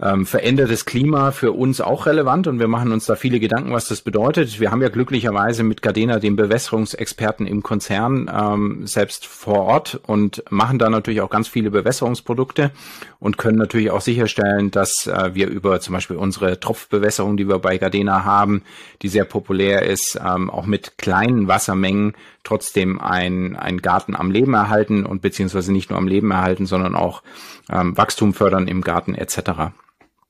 [0.00, 3.88] ähm, verändertes Klima für uns auch relevant und wir machen uns da viele Gedanken, was
[3.88, 4.58] das bedeutet.
[4.58, 10.42] Wir haben ja glücklicherweise mit Gardena den Bewässerungsexperten im Konzern ähm, selbst vor Ort und
[10.50, 12.72] machen da natürlich auch ganz viele Bewässerungsprodukte
[13.20, 17.58] und können natürlich auch sicherstellen, dass äh, wir über zum Beispiel unsere Tropfbewässerung, die wir
[17.58, 18.62] bei Gardena haben,
[19.02, 24.54] die sehr populär ist, ähm, auch mit kleinen Wassermengen trotzdem ein, ein Garten am Leben
[24.54, 27.22] erhalten und beziehungsweise nicht nur am Leben erhalten, sondern auch
[27.70, 29.72] ähm, Wachstum fördern im Garten etc.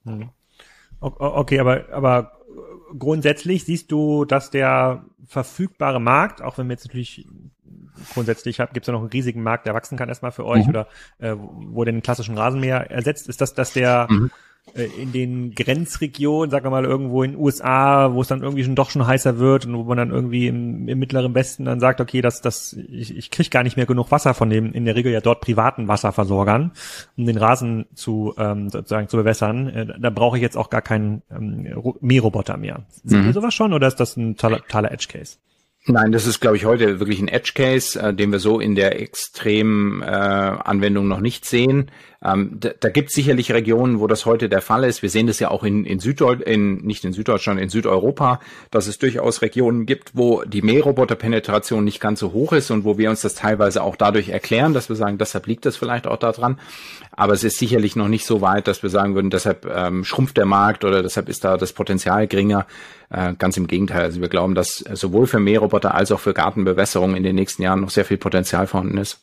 [0.05, 0.31] Hm.
[1.01, 2.33] Okay, aber, aber
[2.99, 7.27] grundsätzlich siehst du, dass der verfügbare Markt, auch wenn wir jetzt natürlich
[8.15, 10.71] grundsätzlich gibt es ja noch einen riesigen Markt, der wachsen kann erstmal für euch mhm.
[10.71, 10.89] oder
[11.19, 14.31] äh, wo den klassischen Rasenmäher ersetzt, ist das, dass der mhm.
[14.75, 18.63] Äh, in den Grenzregionen, sagen wir mal irgendwo in den USA, wo es dann irgendwie
[18.63, 21.81] schon doch schon heißer wird und wo man dann irgendwie im, im mittleren Westen dann
[21.81, 24.85] sagt, okay, das, das, ich, ich kriege gar nicht mehr genug Wasser von dem in
[24.85, 26.73] der Regel ja dort privaten Wasserversorgern,
[27.17, 29.69] um den Rasen zu ähm, sozusagen zu bewässern.
[29.69, 31.67] Äh, da brauche ich jetzt auch gar keinen ähm,
[32.01, 32.87] Mähroboter mehr.
[33.05, 33.27] Sehen mhm.
[33.27, 35.39] wir sowas schon oder ist das ein toller, toller Edge Case?
[35.87, 38.77] Nein, das ist, glaube ich, heute wirklich ein Edge Case, äh, den wir so in
[38.77, 41.91] der extremen äh, Anwendung noch nicht sehen.
[42.25, 45.03] Ähm, da da gibt es sicherlich Regionen, wo das heute der Fall ist.
[45.03, 48.87] Wir sehen das ja auch in, in Süddeutschland, in, nicht in Süddeutschland, in Südeuropa, dass
[48.87, 53.11] es durchaus Regionen gibt, wo die Mähroboterpenetration nicht ganz so hoch ist und wo wir
[53.11, 56.59] uns das teilweise auch dadurch erklären, dass wir sagen, deshalb liegt das vielleicht auch daran.
[57.11, 60.37] Aber es ist sicherlich noch nicht so weit, dass wir sagen würden, deshalb ähm, schrumpft
[60.37, 62.67] der Markt oder deshalb ist da das Potenzial geringer.
[63.11, 64.03] Äh, ganz im Gegenteil.
[64.03, 67.81] Also wir glauben, dass sowohl für Mähroboter als auch für Gartenbewässerung in den nächsten Jahren
[67.81, 69.19] noch sehr viel Potenzial vorhanden ist.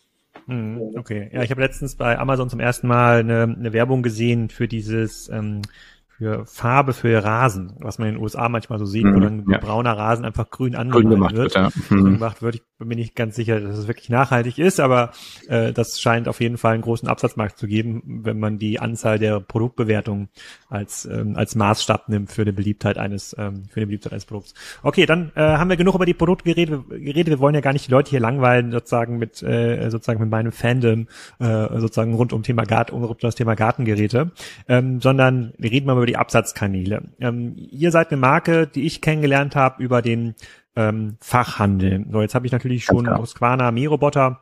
[0.50, 4.50] Hm, okay, ja, ich habe letztens bei Amazon zum ersten Mal eine, eine Werbung gesehen
[4.50, 5.62] für dieses ähm,
[6.08, 9.46] für Farbe für Rasen, was man in den USA manchmal so sieht, mhm, wo dann
[9.48, 9.58] ja.
[9.60, 11.70] brauner Rasen einfach grün angemalt wird, wird ja.
[11.96, 12.04] mhm.
[12.04, 12.56] gemacht wird.
[12.56, 15.12] Ich bin mir nicht ganz sicher, dass es wirklich nachhaltig ist, aber
[15.50, 19.20] äh, das scheint auf jeden Fall einen großen Absatzmarkt zu geben, wenn man die Anzahl
[19.20, 20.30] der Produktbewertungen
[20.70, 24.54] als ähm, als Maßstab nimmt für die Beliebtheit eines ähm, für die Beliebtheit eines Produkts.
[24.82, 26.90] Okay, dann äh, haben wir genug über die Produkte geredet.
[26.90, 27.28] geredet.
[27.28, 30.54] Wir wollen ja gar nicht die Leute hier langweilen, sozusagen mit äh, sozusagen mit meinem
[30.54, 31.08] Fandom
[31.40, 34.32] äh, sozusagen rund um Thema Garten, rund um das Thema Gartengeräte,
[34.70, 37.04] ähm, sondern wir reden mal über die Absatzkanäle.
[37.20, 40.36] Ähm, ihr seid eine Marke, die ich kennengelernt habe über den
[40.80, 42.06] ähm, Fachhandel.
[42.10, 44.40] So, jetzt habe ich natürlich schon Husqvarna Mähroboter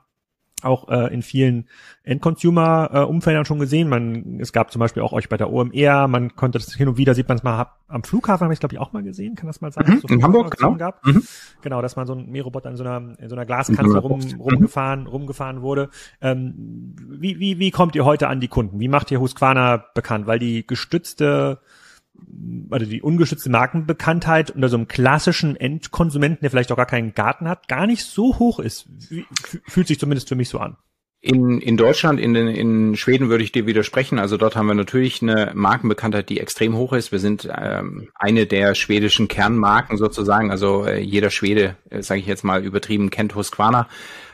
[0.63, 1.67] auch äh, in vielen
[2.03, 3.89] End-Consumer-Umfeldern schon gesehen.
[3.89, 6.97] Man, es gab zum Beispiel auch euch bei der OMR, man konnte das hin und
[6.97, 9.45] wieder, sieht man es mal am Flughafen, habe ich glaube ich auch mal gesehen, kann
[9.45, 9.85] das mal sein?
[9.87, 10.75] Mhm, so in Hamburg, genau.
[10.75, 11.05] Gab.
[11.05, 11.23] Mhm.
[11.61, 15.05] Genau, dass man so ein Mähroboter in so einer, in so einer Glaskanzel rum, rumgefahren,
[15.05, 15.89] rumgefahren wurde.
[16.21, 18.79] Ähm, wie, wie, wie kommt ihr heute an die Kunden?
[18.79, 20.25] Wie macht ihr Husqvarna bekannt?
[20.25, 21.59] Weil die gestützte
[22.69, 27.47] also die ungeschützte Markenbekanntheit unter so einem klassischen Endkonsumenten, der vielleicht auch gar keinen Garten
[27.47, 28.87] hat, gar nicht so hoch ist.
[29.65, 30.77] Fühlt sich zumindest für mich so an.
[31.19, 34.19] In, in Deutschland, in, in Schweden würde ich dir widersprechen.
[34.19, 37.11] Also dort haben wir natürlich eine Markenbekanntheit, die extrem hoch ist.
[37.11, 40.51] Wir sind ähm, eine der schwedischen Kernmarken sozusagen.
[40.51, 43.87] Also äh, jeder Schwede, äh, sage ich jetzt mal übertrieben, kennt Husqvarna.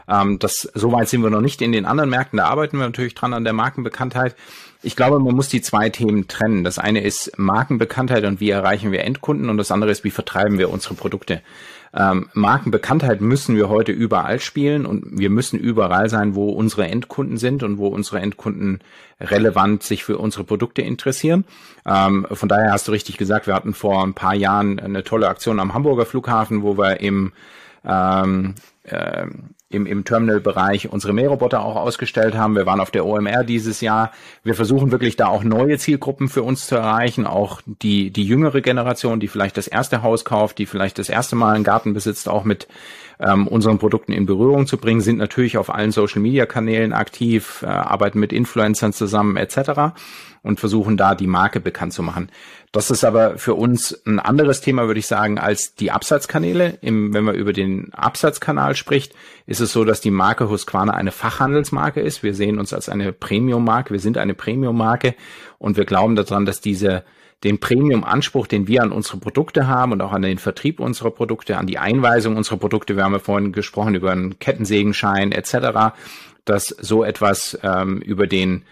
[0.10, 2.38] Ähm, das, so weit sind wir noch nicht in den anderen Märkten.
[2.38, 4.36] Da arbeiten wir natürlich dran an der Markenbekanntheit.
[4.84, 6.66] Ich glaube, man muss die zwei Themen trennen.
[6.66, 10.58] Das eine ist Markenbekanntheit und wie erreichen wir Endkunden und das andere ist, wie vertreiben
[10.58, 11.42] wir unsere Produkte.
[11.96, 17.38] Ähm, Markenbekanntheit müssen wir heute überall spielen und wir müssen überall sein, wo unsere Endkunden
[17.38, 18.82] sind und wo unsere Endkunden
[19.22, 21.46] relevant sich für unsere Produkte interessieren.
[21.86, 25.30] Ähm, von daher hast du richtig gesagt, wir hatten vor ein paar Jahren eine tolle
[25.30, 27.32] Aktion am Hamburger Flughafen, wo wir im
[27.86, 29.28] ähm, äh,
[29.70, 32.56] im, im Terminal-Bereich unsere Mähroboter auch ausgestellt haben.
[32.56, 34.12] Wir waren auf der OMR dieses Jahr.
[34.44, 38.62] Wir versuchen wirklich da auch neue Zielgruppen für uns zu erreichen, auch die, die jüngere
[38.62, 42.30] Generation, die vielleicht das erste Haus kauft, die vielleicht das erste Mal einen Garten besitzt,
[42.30, 42.68] auch mit
[43.24, 48.20] ähm, unseren Produkten in Berührung zu bringen, sind natürlich auf allen Social-Media-Kanälen aktiv, äh, arbeiten
[48.20, 49.96] mit Influencern zusammen etc.
[50.42, 52.30] und versuchen da die Marke bekannt zu machen.
[52.72, 56.80] Das ist aber für uns ein anderes Thema, würde ich sagen, als die Absatzkanäle.
[56.82, 59.14] Im, wenn man über den Absatzkanal spricht,
[59.46, 62.24] ist es so, dass die Marke Husqvarna eine Fachhandelsmarke ist.
[62.24, 63.94] Wir sehen uns als eine Premium-Marke.
[63.94, 65.16] Wir sind eine Premium-Marke
[65.60, 67.04] und wir glauben daran, dass diese
[67.44, 71.58] den Premium-Anspruch, den wir an unsere Produkte haben und auch an den Vertrieb unserer Produkte,
[71.58, 75.96] an die Einweisung unserer Produkte, wir haben ja vorhin gesprochen über einen Kettensägenschein etc.,
[76.46, 78.64] dass so etwas ähm, über den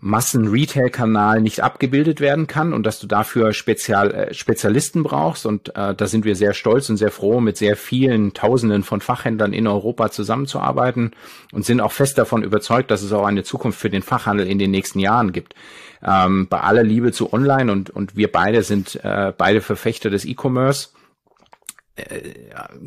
[0.00, 5.44] Massen-Retail-Kanal nicht abgebildet werden kann und dass du dafür Spezial, äh, Spezialisten brauchst.
[5.44, 9.02] Und äh, da sind wir sehr stolz und sehr froh, mit sehr vielen Tausenden von
[9.02, 11.12] Fachhändlern in Europa zusammenzuarbeiten
[11.52, 14.58] und sind auch fest davon überzeugt, dass es auch eine Zukunft für den Fachhandel in
[14.58, 15.54] den nächsten Jahren gibt.
[16.02, 20.24] Ähm, bei aller Liebe zu Online und, und wir beide sind äh, beide Verfechter des
[20.24, 20.88] E-Commerce,
[21.96, 22.20] äh,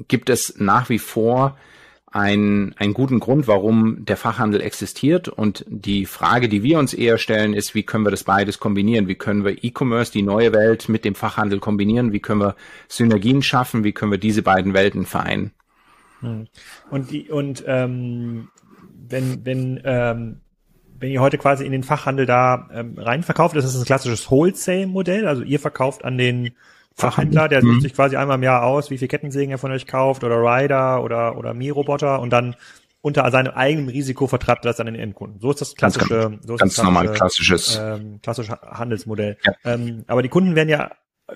[0.08, 1.58] gibt es nach wie vor
[2.10, 5.28] ein, einen guten Grund, warum der Fachhandel existiert.
[5.28, 9.08] Und die Frage, die wir uns eher stellen, ist, wie können wir das beides kombinieren?
[9.08, 12.14] Wie können wir E-Commerce, die neue Welt, mit dem Fachhandel kombinieren?
[12.14, 12.56] Wie können wir
[12.88, 13.84] Synergien schaffen?
[13.84, 15.52] Wie können wir diese beiden Welten vereinen?
[16.22, 16.48] Hm.
[16.90, 18.48] Und die, und ähm,
[19.10, 20.42] wenn, wenn, ähm,
[21.00, 24.32] wenn ihr heute quasi in den Fachhandel da ähm, rein verkauft, das ist ein klassisches
[24.32, 26.52] Wholesale-Modell, also ihr verkauft an den
[26.98, 27.82] Fachhändler, der sucht mhm.
[27.82, 31.04] sich quasi einmal im Jahr aus, wie viel Kettensägen er von euch kauft oder Rider
[31.04, 32.56] oder, oder Mi-Roboter und dann
[33.02, 35.40] unter seinem eigenen Risiko vertreibt er das an den Endkunden.
[35.40, 39.38] So ist das klassische, ganz, so ist ganz das klassische, normal klassisches, ähm, klassische Handelsmodell.
[39.44, 39.54] Ja.
[39.64, 40.92] Ähm, aber die Kunden werden ja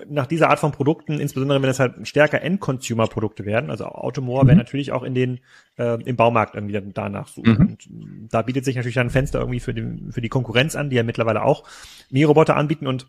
[0.08, 4.48] nach dieser Art von Produkten, insbesondere wenn es halt stärker End-Consumer-Produkte werden, also Automore mhm.
[4.48, 5.40] werden natürlich auch in den
[5.76, 7.52] äh, im Baumarkt irgendwie danach suchen.
[7.52, 7.60] Mhm.
[7.68, 10.96] Und da bietet sich natürlich ein Fenster irgendwie für die, für die Konkurrenz an, die
[10.96, 11.64] ja mittlerweile auch
[12.10, 13.06] Mi-Roboter anbieten und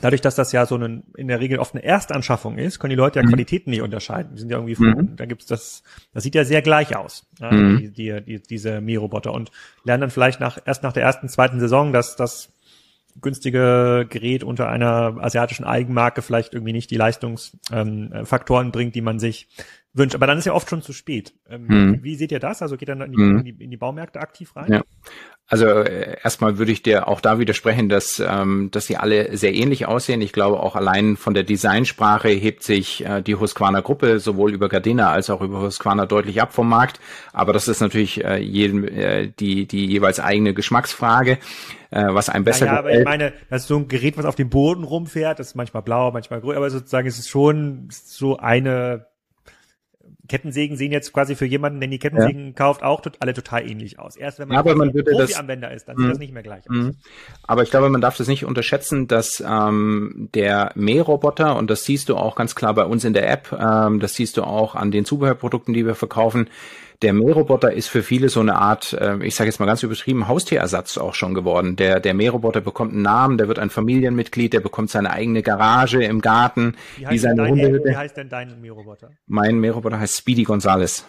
[0.00, 2.96] dadurch, dass das ja so eine, in der Regel oft eine Erstanschaffung ist, können die
[2.96, 3.30] Leute ja mhm.
[3.30, 4.34] Qualitäten nicht unterscheiden.
[4.34, 5.16] Die sind ja irgendwie, von, mhm.
[5.16, 5.82] da gibt's das,
[6.12, 7.78] das sieht ja sehr gleich aus, ja, mhm.
[7.78, 9.50] die, die, die, diese Mi-Roboter und
[9.84, 12.52] lernen dann vielleicht nach, erst nach der ersten, zweiten Saison, dass das
[13.20, 19.18] günstige Gerät unter einer asiatischen Eigenmarke vielleicht irgendwie nicht die Leistungsfaktoren ähm, bringt, die man
[19.18, 19.48] sich
[19.92, 20.14] wünscht.
[20.14, 21.34] Aber dann ist ja oft schon zu spät.
[21.48, 22.02] Ähm, hm.
[22.02, 22.62] Wie seht ihr das?
[22.62, 23.38] Also geht dann in die, hm.
[23.38, 24.72] in die, in die Baumärkte aktiv rein?
[24.72, 24.82] Ja.
[25.50, 29.54] Also äh, erstmal würde ich dir auch da widersprechen, dass, ähm, dass sie alle sehr
[29.54, 30.20] ähnlich aussehen.
[30.20, 34.68] Ich glaube auch allein von der Designsprache hebt sich äh, die Husqvarna Gruppe sowohl über
[34.68, 37.00] Gardena als auch über Husqvarna deutlich ab vom Markt.
[37.32, 41.38] Aber das ist natürlich äh, jedem, äh, die, die jeweils eigene Geschmacksfrage,
[41.90, 44.26] äh, was einem besser ja, ja, aber ich meine, das ist so ein Gerät, was
[44.26, 47.88] auf dem Boden rumfährt, das ist manchmal blau, manchmal grün, aber sozusagen ist es schon
[47.90, 49.06] so eine
[50.28, 52.52] Kettensägen sehen jetzt quasi für jemanden, der die Kettensägen ja.
[52.52, 54.16] kauft, auch tot, alle total ähnlich aus.
[54.16, 56.20] Erst wenn man, aber man würde Profi-Anwender ist, dann sieht das mhm.
[56.20, 56.76] nicht mehr gleich aus.
[56.76, 56.96] Mhm.
[57.46, 62.08] Aber ich glaube, man darf das nicht unterschätzen, dass ähm, der Mähroboter, und das siehst
[62.08, 64.90] du auch ganz klar bei uns in der App, ähm, das siehst du auch an
[64.90, 66.48] den Zubehörprodukten, die wir verkaufen,
[67.02, 70.26] der Mähroboter ist für viele so eine Art, äh, ich sage jetzt mal ganz übertrieben,
[70.26, 71.76] Haustierersatz auch schon geworden.
[71.76, 76.02] Der, der Mähroboter bekommt einen Namen, der wird ein Familienmitglied, der bekommt seine eigene Garage
[76.02, 77.90] im Garten, wie, heißt wie seine dein, Hundehütte.
[77.90, 79.10] Wie heißt denn dein Mähroboter?
[79.28, 81.04] Mein Mähroboter heißt Speedy Gonzales.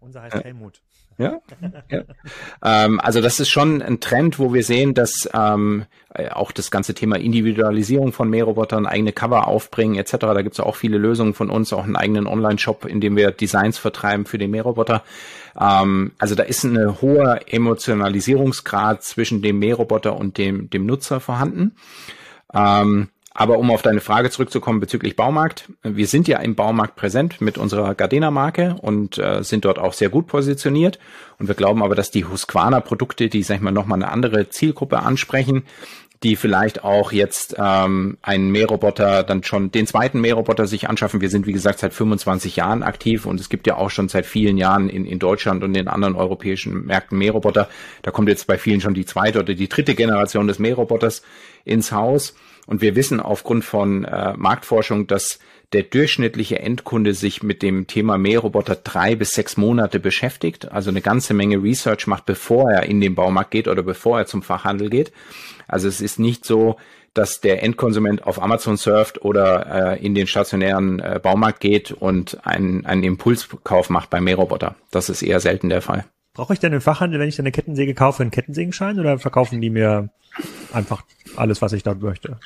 [0.00, 0.80] Unser heißt Helmut.
[1.18, 1.40] Ja.
[1.90, 2.04] ja.
[2.64, 6.70] ähm, also das ist schon ein Trend, wo wir sehen, dass ähm, äh, auch das
[6.70, 10.12] ganze Thema Individualisierung von Mährobotern, eigene Cover aufbringen etc.
[10.18, 13.32] Da gibt es auch viele Lösungen von uns, auch einen eigenen Online-Shop, in dem wir
[13.32, 15.02] Designs vertreiben für den Mähroboter.
[15.60, 21.74] Ähm, also da ist ein hoher Emotionalisierungsgrad zwischen dem Mähroboter und dem, dem Nutzer vorhanden.
[22.54, 27.40] Ähm, aber um auf deine Frage zurückzukommen bezüglich Baumarkt, wir sind ja im Baumarkt präsent
[27.40, 30.98] mit unserer Gardena-Marke und äh, sind dort auch sehr gut positioniert.
[31.38, 34.98] Und wir glauben aber, dass die Husqvarna-Produkte, die, sag ich mal, nochmal eine andere Zielgruppe
[34.98, 35.62] ansprechen,
[36.24, 41.20] die vielleicht auch jetzt ähm, einen Mähroboter dann schon den zweiten Mähroboter sich anschaffen.
[41.20, 44.26] Wir sind, wie gesagt, seit 25 Jahren aktiv und es gibt ja auch schon seit
[44.26, 47.68] vielen Jahren in, in Deutschland und in anderen europäischen Märkten Mähroboter.
[48.02, 51.22] Da kommt jetzt bei vielen schon die zweite oder die dritte Generation des Mähroboters
[51.64, 52.34] ins Haus.
[52.68, 55.38] Und wir wissen aufgrund von äh, Marktforschung, dass
[55.72, 61.00] der durchschnittliche Endkunde sich mit dem Thema Mähroboter drei bis sechs Monate beschäftigt, also eine
[61.00, 64.90] ganze Menge Research macht, bevor er in den Baumarkt geht oder bevor er zum Fachhandel
[64.90, 65.12] geht.
[65.66, 66.76] Also es ist nicht so,
[67.14, 72.46] dass der Endkonsument auf Amazon surft oder äh, in den stationären äh, Baumarkt geht und
[72.46, 74.76] einen, einen Impulskauf macht beim Mähroboter.
[74.90, 76.04] Das ist eher selten der Fall.
[76.38, 79.70] Brauche ich denn im Fachhandel, wenn ich eine Kettensäge kaufe, einen Kettensägenschein oder verkaufen die
[79.70, 80.10] mir
[80.72, 81.02] einfach
[81.34, 82.38] alles, was ich dort möchte?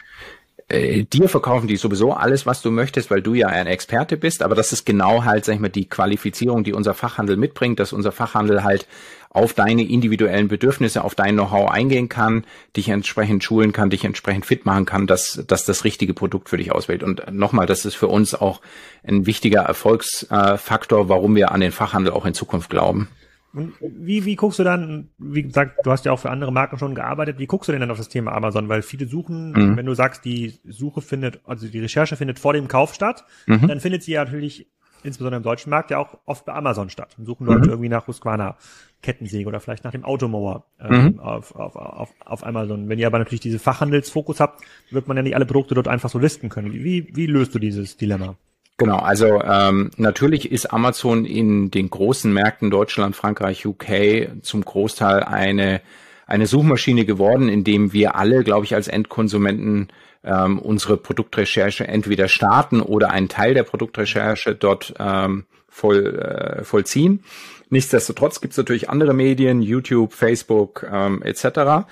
[0.68, 4.42] Äh, dir verkaufen die sowieso alles, was du möchtest, weil du ja ein Experte bist.
[4.42, 7.92] Aber das ist genau halt, sag ich mal, die Qualifizierung, die unser Fachhandel mitbringt, dass
[7.92, 8.88] unser Fachhandel halt
[9.28, 14.46] auf deine individuellen Bedürfnisse, auf dein Know-how eingehen kann, dich entsprechend schulen kann, dich entsprechend
[14.46, 17.02] fit machen kann, dass, dass das richtige Produkt für dich auswählt.
[17.02, 18.62] Und nochmal, das ist für uns auch
[19.06, 23.08] ein wichtiger Erfolgsfaktor, warum wir an den Fachhandel auch in Zukunft glauben.
[23.54, 26.78] Und wie, wie guckst du dann, wie gesagt, du hast ja auch für andere Marken
[26.78, 28.68] schon gearbeitet, wie guckst du denn dann auf das Thema Amazon?
[28.68, 29.76] Weil viele suchen, mhm.
[29.76, 33.68] wenn du sagst, die Suche findet, also die Recherche findet vor dem Kauf statt, mhm.
[33.68, 34.68] dann findet sie ja natürlich,
[35.02, 37.14] insbesondere im deutschen Markt, ja auch oft bei Amazon statt.
[37.18, 37.70] Und suchen Leute mhm.
[37.70, 38.56] irgendwie nach Husqvarna
[39.02, 41.20] Kettensäge oder vielleicht nach dem Automower ähm, mhm.
[41.20, 42.88] auf, auf, auf, auf Amazon.
[42.88, 46.08] Wenn ihr aber natürlich diese Fachhandelsfokus habt, wird man ja nicht alle Produkte dort einfach
[46.08, 46.72] so listen können.
[46.72, 48.36] Wie, wie löst du dieses Dilemma?
[48.78, 55.22] Genau, also ähm, natürlich ist Amazon in den großen Märkten Deutschland, Frankreich, UK zum Großteil
[55.22, 55.82] eine
[56.26, 59.88] eine Suchmaschine geworden, in dem wir alle, glaube ich, als Endkonsumenten
[60.24, 67.22] ähm, unsere Produktrecherche entweder starten oder einen Teil der Produktrecherche dort ähm, voll, äh, vollziehen.
[67.68, 71.84] Nichtsdestotrotz gibt es natürlich andere Medien, YouTube, Facebook ähm, etc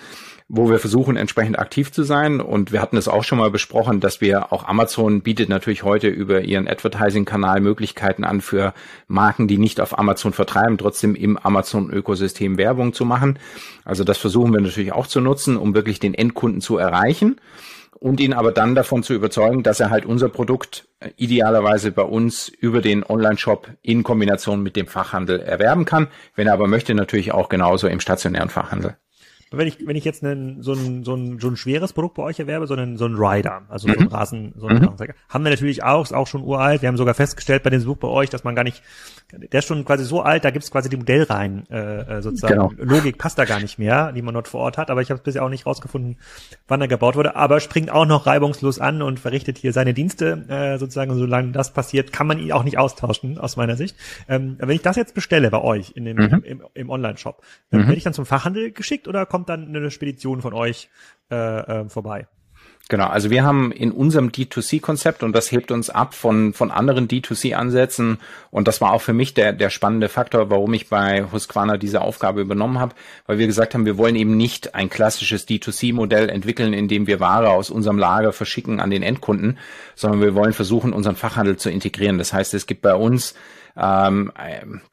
[0.53, 2.41] wo wir versuchen, entsprechend aktiv zu sein.
[2.41, 6.09] Und wir hatten es auch schon mal besprochen, dass wir auch Amazon bietet natürlich heute
[6.09, 8.75] über ihren Advertising-Kanal Möglichkeiten an für
[9.07, 13.39] Marken, die nicht auf Amazon vertreiben, trotzdem im Amazon-Ökosystem Werbung zu machen.
[13.85, 17.37] Also das versuchen wir natürlich auch zu nutzen, um wirklich den Endkunden zu erreichen
[18.01, 22.49] und ihn aber dann davon zu überzeugen, dass er halt unser Produkt idealerweise bei uns
[22.49, 26.09] über den Online-Shop in Kombination mit dem Fachhandel erwerben kann.
[26.35, 28.97] Wenn er aber möchte, natürlich auch genauso im stationären Fachhandel
[29.53, 32.23] wenn ich, wenn ich jetzt einen, so, ein, so, ein, so ein schweres Produkt bei
[32.23, 34.09] euch erwerbe, so einen, so ein Rider, also so ein mhm.
[34.09, 34.97] Rasen, so ein mhm.
[35.29, 36.83] haben wir natürlich auch, ist auch schon uralt.
[36.83, 38.83] Wir haben sogar festgestellt bei dem Besuch bei euch, dass man gar nicht,
[39.33, 42.77] der ist schon quasi so alt, da gibt's quasi die Modellreihen, äh, äh, sozusagen.
[42.77, 42.95] Genau.
[42.95, 45.21] Logik passt da gar nicht mehr, die man dort vor Ort hat, aber ich habe
[45.21, 46.19] bisher auch nicht rausgefunden,
[46.69, 50.45] wann er gebaut wurde, aber springt auch noch reibungslos an und verrichtet hier seine Dienste,
[50.49, 53.97] äh, sozusagen, solange das passiert, kann man ihn auch nicht austauschen, aus meiner Sicht.
[54.29, 56.43] Ähm, wenn ich das jetzt bestelle bei euch in dem, mhm.
[56.45, 57.87] im, im Online-Shop, dann mhm.
[57.87, 60.91] werde ich dann zum Fachhandel geschickt oder kommt kommt dann eine Spedition von euch
[61.31, 62.27] äh, äh, vorbei.
[62.91, 67.07] Genau, also wir haben in unserem D2C-Konzept und das hebt uns ab von, von anderen
[67.07, 68.19] D2C-Ansätzen
[68.51, 72.03] und das war auch für mich der, der spannende Faktor, warum ich bei Husqvarna diese
[72.03, 72.95] Aufgabe übernommen habe,
[73.27, 77.21] weil wir gesagt haben, wir wollen eben nicht ein klassisches D2C-Modell entwickeln, in dem wir
[77.21, 79.57] Ware aus unserem Lager verschicken an den Endkunden,
[79.95, 82.19] sondern wir wollen versuchen, unseren Fachhandel zu integrieren.
[82.19, 83.35] Das heißt, es gibt bei uns
[83.77, 84.33] ähm,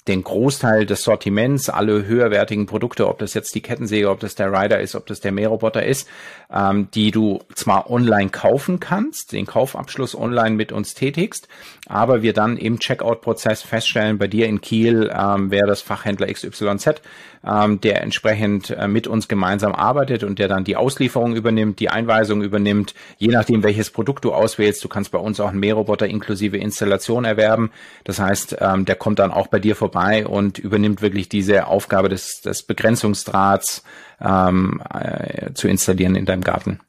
[0.08, 4.52] den Großteil des Sortiments, alle höherwertigen Produkte, ob das jetzt die Kettensäge, ob das der
[4.52, 6.08] Rider ist, ob das der Mähroboter ist,
[6.52, 11.48] ähm, die du zwar online kaufen kannst, den Kaufabschluss online mit uns tätigst,
[11.88, 17.02] aber wir dann im Checkout-Prozess feststellen, bei dir in Kiel ähm, wäre das Fachhändler XYZ,
[17.46, 21.90] ähm, der entsprechend äh, mit uns gemeinsam arbeitet und der dann die Auslieferung übernimmt, die
[21.90, 24.84] Einweisung übernimmt, je nachdem, welches Produkt du auswählst.
[24.84, 27.72] Du kannst bei uns auch einen Mähroboter inklusive Installation erwerben.
[28.04, 32.10] Das heißt, ähm, der kommt dann auch bei dir vorbei und übernimmt wirklich diese Aufgabe
[32.10, 33.84] des, des Begrenzungsdrahts
[34.20, 36.80] ähm, äh, zu installieren in deinem Garten.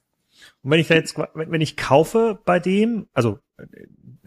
[0.63, 3.39] Und wenn ich da jetzt, wenn ich kaufe bei dem, also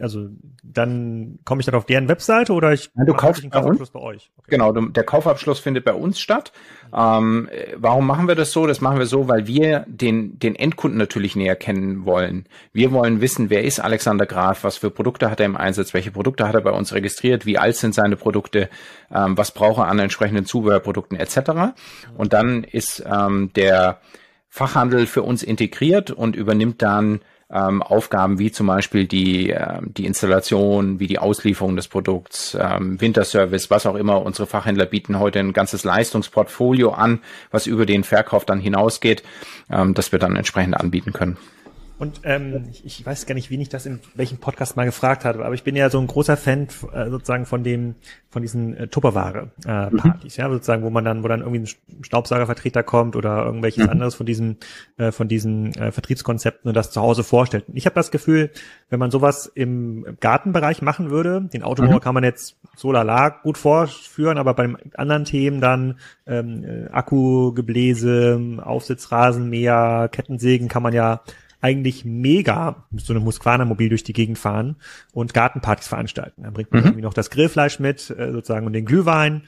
[0.02, 0.28] also
[0.64, 4.00] dann komme ich dann auf deren Webseite oder ich Nein, du kaufst den Kaufabschluss bei,
[4.00, 4.30] bei euch.
[4.36, 4.50] Okay.
[4.50, 6.52] Genau, der Kaufabschluss findet bei uns statt.
[6.92, 8.66] Ähm, warum machen wir das so?
[8.66, 12.46] Das machen wir so, weil wir den, den Endkunden natürlich näher kennen wollen.
[12.72, 16.10] Wir wollen wissen, wer ist Alexander Graf, was für Produkte hat er im Einsatz, welche
[16.10, 18.68] Produkte hat er bei uns registriert, wie alt sind seine Produkte,
[19.14, 21.74] ähm, was braucht er an entsprechenden Zubehörprodukten etc.
[22.16, 24.00] Und dann ist ähm, der
[24.48, 27.20] Fachhandel für uns integriert und übernimmt dann
[27.52, 33.00] ähm, Aufgaben wie zum Beispiel die, äh, die Installation, wie die Auslieferung des Produkts, ähm,
[33.00, 34.22] Winterservice, was auch immer.
[34.22, 39.22] Unsere Fachhändler bieten heute ein ganzes Leistungsportfolio an, was über den Verkauf dann hinausgeht,
[39.70, 41.36] ähm, das wir dann entsprechend anbieten können.
[42.02, 45.24] Und ähm, ich, ich weiß gar nicht, wen ich das in welchem Podcast mal gefragt
[45.24, 47.94] habe, aber ich bin ja so ein großer Fan äh, sozusagen von dem,
[48.28, 50.44] von diesen äh, Tupperware-Partys, äh, mhm.
[50.44, 53.90] ja, sozusagen, wo man dann, wo dann irgendwie ein Staubsaugervertreter kommt oder irgendwelches mhm.
[53.90, 54.56] anderes von diesen,
[54.96, 57.66] äh, von diesen äh, Vertriebskonzepten und das zu Hause vorstellt.
[57.72, 58.50] Ich habe das Gefühl,
[58.90, 62.00] wenn man sowas im Gartenbereich machen würde, den Autobauer mhm.
[62.00, 68.58] kann man jetzt so lala gut vorführen, aber bei anderen Themen dann ähm, äh, Akkugebläse,
[68.60, 71.20] Aufsitzrasenmäher, Kettensägen kann man ja
[71.62, 74.76] eigentlich mega mit so einem Husqvarna-Mobil durch die Gegend fahren
[75.12, 76.42] und Gartenpartys veranstalten.
[76.42, 76.86] Dann bringt man mhm.
[76.88, 79.44] irgendwie noch das Grillfleisch mit, äh, sozusagen, und den Glühwein.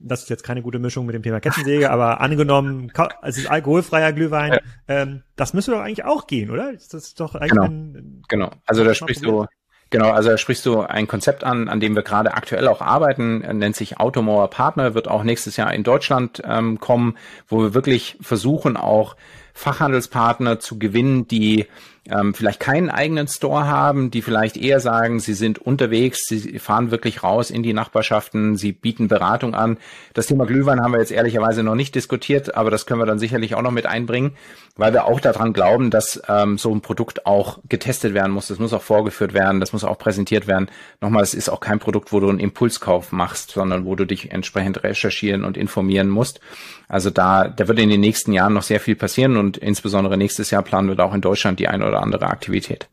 [0.00, 2.90] Das ist jetzt keine gute Mischung mit dem Thema Kettensäge, aber angenommen,
[3.22, 4.52] es ist alkoholfreier Glühwein.
[4.52, 4.60] Ja.
[4.88, 6.72] Ähm, das müsste doch eigentlich auch gehen, oder?
[6.72, 7.64] Das ist doch eigentlich genau.
[7.64, 8.50] ein, genau.
[8.66, 9.46] Also da sprichst du
[9.90, 13.38] Genau, also da sprichst du ein Konzept an, an dem wir gerade aktuell auch arbeiten,
[13.38, 17.16] nennt sich Automauer Partner, wird auch nächstes Jahr in Deutschland ähm, kommen,
[17.46, 19.16] wo wir wirklich versuchen auch
[19.58, 21.66] Fachhandelspartner zu gewinnen, die
[22.10, 26.90] ähm, vielleicht keinen eigenen Store haben, die vielleicht eher sagen, sie sind unterwegs, sie fahren
[26.90, 29.78] wirklich raus in die Nachbarschaften, sie bieten Beratung an.
[30.14, 33.18] Das Thema Glühwein haben wir jetzt ehrlicherweise noch nicht diskutiert, aber das können wir dann
[33.18, 34.32] sicherlich auch noch mit einbringen,
[34.76, 38.48] weil wir auch daran glauben, dass ähm, so ein Produkt auch getestet werden muss.
[38.48, 40.70] Das muss auch vorgeführt werden, das muss auch präsentiert werden.
[41.00, 44.30] Nochmal, es ist auch kein Produkt, wo du einen Impulskauf machst, sondern wo du dich
[44.30, 46.40] entsprechend recherchieren und informieren musst.
[46.88, 50.50] Also da, da wird in den nächsten Jahren noch sehr viel passieren und insbesondere nächstes
[50.50, 52.88] Jahr planen wir da auch in Deutschland die ein oder andere Aktivität.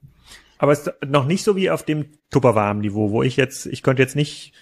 [0.57, 4.01] Aber es ist noch nicht so wie auf dem Tupperwarm-Niveau, wo ich jetzt, ich könnte
[4.01, 4.53] jetzt nicht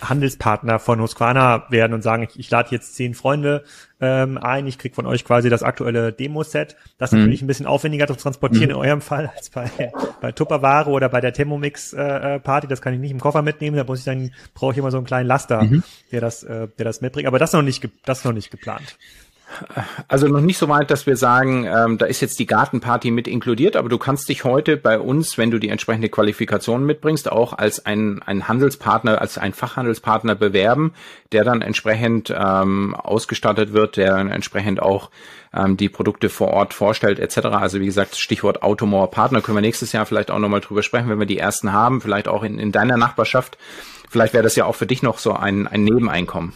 [0.00, 3.62] Handelspartner von Husqvarna werden und sagen, ich, ich lade jetzt zehn Freunde
[4.00, 6.76] ähm, ein, ich krieg von euch quasi das aktuelle Demo-Set.
[6.96, 7.20] Das ist mhm.
[7.20, 8.70] natürlich ein bisschen aufwendiger zu transportieren mhm.
[8.70, 9.70] in eurem Fall als bei,
[10.22, 12.66] bei Tupperware oder bei der Thermomix-Party.
[12.66, 14.90] Äh, das kann ich nicht im Koffer mitnehmen, da muss ich dann, brauche ich immer
[14.90, 15.82] so einen kleinen Laster, mhm.
[16.10, 17.28] der das, äh, der das mitbringt.
[17.28, 18.96] Aber das ist noch nicht, das ist noch nicht geplant.
[20.08, 23.28] Also noch nicht so weit, dass wir sagen, ähm, da ist jetzt die Gartenparty mit
[23.28, 27.52] inkludiert, aber du kannst dich heute bei uns, wenn du die entsprechende Qualifikation mitbringst, auch
[27.52, 30.92] als ein, ein Handelspartner, als ein Fachhandelspartner bewerben,
[31.32, 35.10] der dann entsprechend ähm, ausgestattet wird, der dann entsprechend auch
[35.54, 37.38] ähm, die Produkte vor Ort vorstellt, etc.
[37.46, 41.08] Also wie gesagt, Stichwort Automore Partner können wir nächstes Jahr vielleicht auch nochmal drüber sprechen,
[41.08, 43.58] wenn wir die ersten haben, vielleicht auch in, in deiner Nachbarschaft.
[44.08, 46.52] Vielleicht wäre das ja auch für dich noch so ein, ein Nebeneinkommen.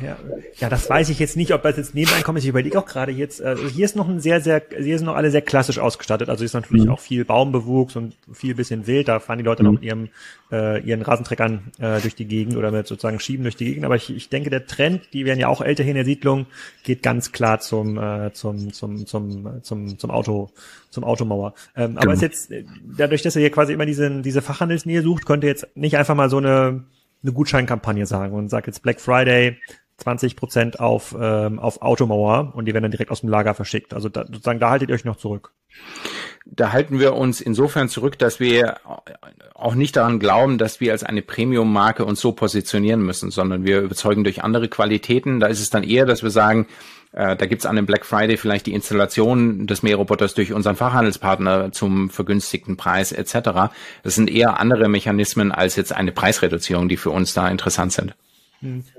[0.00, 0.16] Ja,
[0.58, 2.44] ja, das weiß ich jetzt nicht, ob das jetzt Nebeneinkommen ist.
[2.44, 5.14] Ich überlege auch gerade jetzt, also hier ist noch ein sehr, sehr, hier sind noch
[5.14, 6.28] alle sehr klassisch ausgestattet.
[6.28, 6.90] Also hier ist natürlich mhm.
[6.90, 9.06] auch viel Baumbewuchs und viel bisschen wild.
[9.06, 9.66] Da fahren die Leute mhm.
[9.66, 10.08] noch mit ihrem,
[10.50, 13.84] äh, ihren Rasentreckern äh, durch die Gegend oder mit sozusagen Schieben durch die Gegend.
[13.84, 16.46] Aber ich, ich denke, der Trend, die werden ja auch älter hier in der Siedlung,
[16.82, 20.50] geht ganz klar zum, äh, zum, zum, zum, zum, zum Auto,
[20.90, 21.54] zum Automauer.
[21.76, 22.02] Ähm, genau.
[22.02, 22.52] Aber es jetzt,
[22.96, 26.30] dadurch, dass er hier quasi immer diese, diese Fachhandelsnähe sucht, könnte jetzt nicht einfach mal
[26.30, 26.84] so eine,
[27.22, 29.56] eine Gutscheinkampagne sagen und sagt jetzt Black Friday,
[29.98, 33.94] 20 Prozent auf, ähm, auf Automauer und die werden dann direkt aus dem Lager verschickt.
[33.94, 35.52] Also da, sozusagen, da haltet ihr euch noch zurück.
[36.46, 38.76] Da halten wir uns insofern zurück, dass wir
[39.54, 43.80] auch nicht daran glauben, dass wir als eine Premium-Marke uns so positionieren müssen, sondern wir
[43.80, 45.40] überzeugen durch andere Qualitäten.
[45.40, 46.66] Da ist es dann eher, dass wir sagen,
[47.12, 51.72] äh, da gibt's an dem Black Friday vielleicht die Installation des Mähroboters durch unseren Fachhandelspartner
[51.72, 53.72] zum vergünstigten Preis etc.
[54.02, 58.14] Das sind eher andere Mechanismen als jetzt eine Preisreduzierung, die für uns da interessant sind.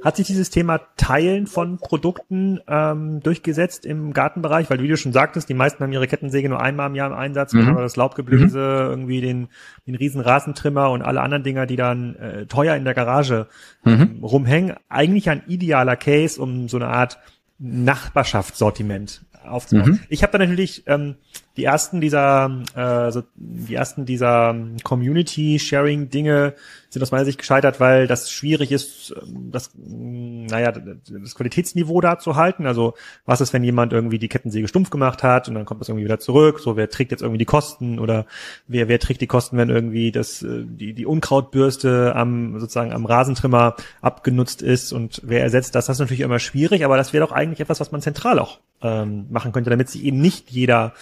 [0.03, 4.70] Hat sich dieses Thema Teilen von Produkten ähm, durchgesetzt im Gartenbereich?
[4.70, 7.18] Weil, wie du schon sagtest, die meisten haben ihre Kettensäge nur einmal im Jahr im
[7.18, 7.70] Einsatz, mhm.
[7.70, 8.89] aber das Laubgebläse, mhm.
[8.91, 9.47] irgendwie den,
[9.88, 13.47] den riesen Rasentrimmer und alle anderen Dinger, die dann äh, teuer in der Garage
[13.84, 14.20] mhm.
[14.22, 14.76] rumhängen.
[14.89, 17.20] Eigentlich ein idealer Case, um so eine Art
[17.57, 19.91] Nachbarschaftssortiment aufzubauen.
[19.91, 19.99] Mhm.
[20.09, 21.16] Ich habe da natürlich ähm,
[21.58, 26.53] die ersten dieser äh, so, die ersten dieser Community Sharing Dinge
[26.89, 32.01] sind aus meiner Sicht gescheitert, weil das schwierig ist, ähm, das, mm, naja, das Qualitätsniveau
[32.01, 32.66] da zu halten.
[32.66, 32.95] Also
[33.26, 36.06] was ist, wenn jemand irgendwie die Kettensäge stumpf gemacht hat und dann kommt das irgendwie
[36.06, 36.60] wieder zurück?
[36.60, 38.26] So, wer trägt jetzt irgendwie die Kosten oder
[38.68, 43.06] wer, wer trägt die Kosten, wenn irgendwie das, äh, die, die Unkrautbürste am, sozusagen am
[43.06, 45.86] Rasentrimmer abgenutzt ist und wer ersetzt das?
[45.86, 48.60] Das ist natürlich immer schwierig, aber das wäre doch eigentlich etwas, was man zentral auch
[48.82, 50.93] ähm, machen könnte, damit sich eben nicht jeder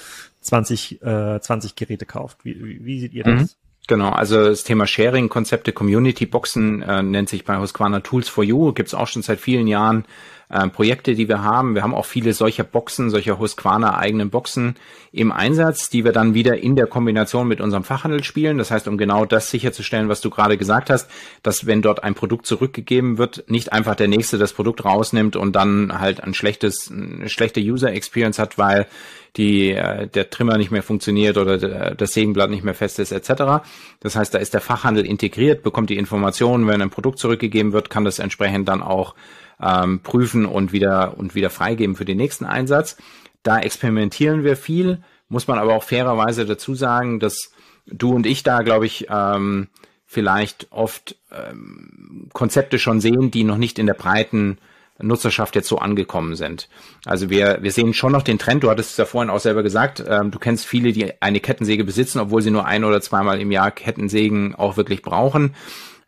[0.44, 2.40] 20, äh, 20 Geräte kauft.
[2.44, 3.42] Wie, wie, wie seht ihr das?
[3.42, 3.50] Mhm.
[3.88, 8.94] Genau, also das Thema Sharing-Konzepte, Community-Boxen äh, nennt sich bei Husqvarna Tools for You, gibt's
[8.94, 10.06] auch schon seit vielen Jahren
[10.48, 11.76] äh, Projekte, die wir haben.
[11.76, 14.76] Wir haben auch viele solcher Boxen, solcher Husqvarna eigenen Boxen
[15.12, 18.58] im Einsatz, die wir dann wieder in der Kombination mit unserem Fachhandel spielen.
[18.58, 21.10] Das heißt, um genau das sicherzustellen, was du gerade gesagt hast,
[21.42, 25.56] dass wenn dort ein Produkt zurückgegeben wird, nicht einfach der Nächste das Produkt rausnimmt und
[25.56, 28.88] dann halt ein schlechtes, eine schlechte User Experience hat, weil
[29.36, 33.12] die, äh, der Trimmer nicht mehr funktioniert oder der, das Sägenblatt nicht mehr fest ist
[33.12, 33.66] etc.
[34.00, 37.90] Das heißt, da ist der Fachhandel integriert, bekommt die Informationen, wenn ein Produkt zurückgegeben wird,
[37.90, 39.16] kann das entsprechend dann auch
[39.62, 42.98] ähm, prüfen und wieder und wieder freigeben für den nächsten Einsatz.
[43.42, 47.52] Da experimentieren wir viel, muss man aber auch fairerweise dazu sagen, dass
[47.86, 49.68] du und ich da, glaube ich, ähm,
[50.06, 54.60] vielleicht oft ähm, Konzepte schon sehen, die noch nicht in der breiten
[55.08, 56.70] Nutzerschaft jetzt so angekommen sind.
[57.06, 59.64] Also wir, wir sehen schon noch den Trend, du hattest es ja vorhin auch selber
[59.64, 63.40] gesagt, ähm, du kennst viele, die eine Kettensäge besitzen, obwohl sie nur ein oder zweimal
[63.40, 65.56] im Jahr Kettensägen auch wirklich brauchen.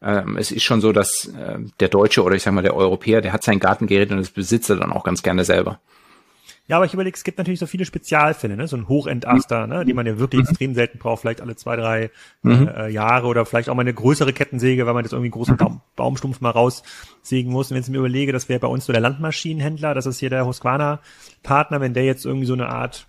[0.02, 3.22] Ähm, es ist schon so, dass äh, der Deutsche oder ich sag mal der Europäer,
[3.22, 5.80] der hat sein Gartengerät und das besitzt er dann auch ganz gerne selber.
[6.68, 8.68] Ja, aber ich überlege, es gibt natürlich so viele Spezialfälle, ne?
[8.68, 9.86] so ein Hochentaster, ne?
[9.86, 10.48] die man ja wirklich mhm.
[10.50, 12.10] extrem selten braucht, vielleicht alle zwei, drei
[12.42, 12.68] mhm.
[12.68, 15.58] äh, Jahre oder vielleicht auch mal eine größere Kettensäge, weil man das irgendwie einen großen
[15.58, 17.70] Baum, Baumstumpf mal raussägen muss.
[17.70, 20.32] Und wenn ich mir überlege, das wäre bei uns so der Landmaschinenhändler, das ist hier
[20.32, 23.08] der Husqvarna-Partner, wenn der jetzt irgendwie so eine Art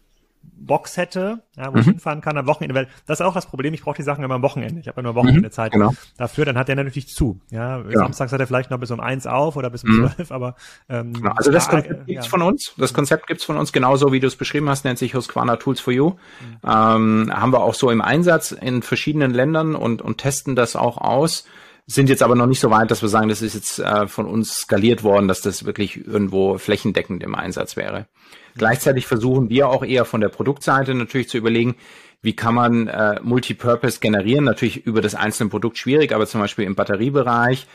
[0.54, 1.78] Box hätte, ja, wo mhm.
[1.78, 4.24] ich hinfahren kann am Wochenende, weil das ist auch das Problem, ich brauche die Sachen
[4.24, 4.80] immer am Wochenende.
[4.80, 5.94] Ich habe ja nur Wochenende mhm, Zeit genau.
[6.16, 7.40] dafür, dann hat der natürlich zu.
[7.50, 8.00] Ja, genau.
[8.00, 10.10] samstags hat er vielleicht noch bis um eins auf oder bis um mhm.
[10.10, 10.56] zwölf, aber
[10.88, 11.32] ähm, genau.
[11.32, 12.30] also das da, Konzept gibt's ja.
[12.30, 12.74] von uns.
[12.76, 15.80] Das Konzept gibt's von uns genauso, wie du es beschrieben hast, nennt sich Husqvarna Tools
[15.80, 16.10] for You.
[16.10, 16.16] Mhm.
[16.64, 20.98] Ähm, haben wir auch so im Einsatz in verschiedenen Ländern und und testen das auch
[20.98, 21.44] aus
[21.86, 24.26] sind jetzt aber noch nicht so weit, dass wir sagen, das ist jetzt äh, von
[24.26, 28.06] uns skaliert worden, dass das wirklich irgendwo flächendeckend im Einsatz wäre.
[28.56, 31.76] Gleichzeitig versuchen wir auch eher von der Produktseite natürlich zu überlegen,
[32.22, 34.44] wie kann man äh, Multipurpose generieren?
[34.44, 37.66] Natürlich über das einzelne Produkt schwierig, aber zum Beispiel im Batteriebereich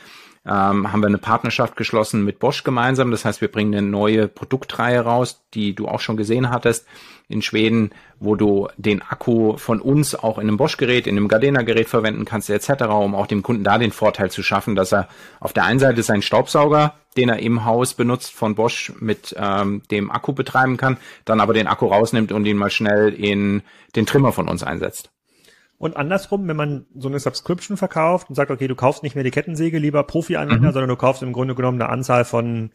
[0.44, 3.10] ähm, haben wir eine Partnerschaft geschlossen mit Bosch gemeinsam.
[3.10, 6.86] Das heißt, wir bringen eine neue Produktreihe raus, die du auch schon gesehen hattest
[7.28, 7.90] in Schweden,
[8.20, 12.50] wo du den Akku von uns auch in einem Bosch-Gerät, in einem Gardena-Gerät verwenden kannst,
[12.50, 15.08] etc., um auch dem Kunden da den Vorteil zu schaffen, dass er
[15.40, 19.82] auf der einen Seite seinen Staubsauger, den er im Haus benutzt, von Bosch mit ähm,
[19.90, 23.62] dem Akku betreiben kann, dann aber den Akku rausnimmt und ihn mal schnell in
[23.96, 25.11] den Trimmer von uns einsetzt.
[25.82, 29.24] Und andersrum, wenn man so eine Subscription verkauft und sagt, okay, du kaufst nicht mehr
[29.24, 30.72] die Kettensäge, lieber Profi-Anwender, mhm.
[30.72, 32.70] sondern du kaufst im Grunde genommen eine Anzahl von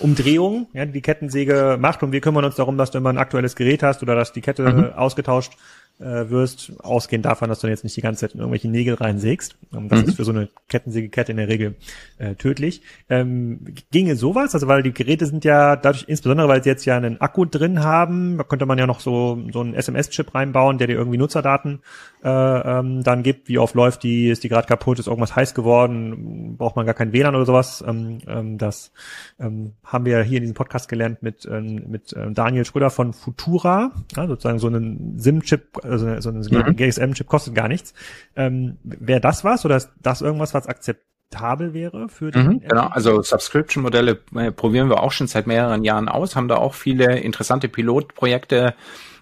[0.00, 3.18] Umdrehungen, ja, die die Kettensäge macht und wir kümmern uns darum, dass du immer ein
[3.18, 4.92] aktuelles Gerät hast oder dass die Kette mhm.
[4.94, 5.52] ausgetauscht
[5.98, 9.56] äh, wirst, ausgehend davon, dass du jetzt nicht die ganze Zeit in irgendwelche Nägel reinsägst.
[9.74, 10.08] Ähm, das mhm.
[10.08, 11.74] ist für so eine Kettensägekette in der Regel
[12.18, 12.82] äh, tödlich.
[13.08, 14.54] Ähm, ginge sowas?
[14.54, 17.82] Also weil die Geräte sind ja dadurch, insbesondere weil sie jetzt ja einen Akku drin
[17.82, 21.80] haben, da könnte man ja noch so, so einen SMS-Chip reinbauen, der dir irgendwie Nutzerdaten
[22.22, 23.48] äh, ähm, dann gibt.
[23.48, 26.94] Wie oft läuft die, ist die gerade kaputt, ist irgendwas heiß geworden, braucht man gar
[26.94, 27.82] kein WLAN oder sowas.
[27.86, 28.92] Ähm, ähm, das
[29.38, 33.12] ähm, haben wir hier in diesem Podcast gelernt mit, ähm, mit ähm, Daniel Schröder von
[33.14, 36.76] Futura, ja, sozusagen so einen SIM-Chip also so ein mhm.
[36.76, 37.94] GSM-Chip kostet gar nichts.
[38.34, 42.38] Ähm, Wäre das was oder ist das irgendwas, was akzeptabel wäre für die?
[42.38, 46.56] Mhm, genau, also Subscription-Modelle äh, probieren wir auch schon seit mehreren Jahren aus, haben da
[46.56, 48.74] auch viele interessante Pilotprojekte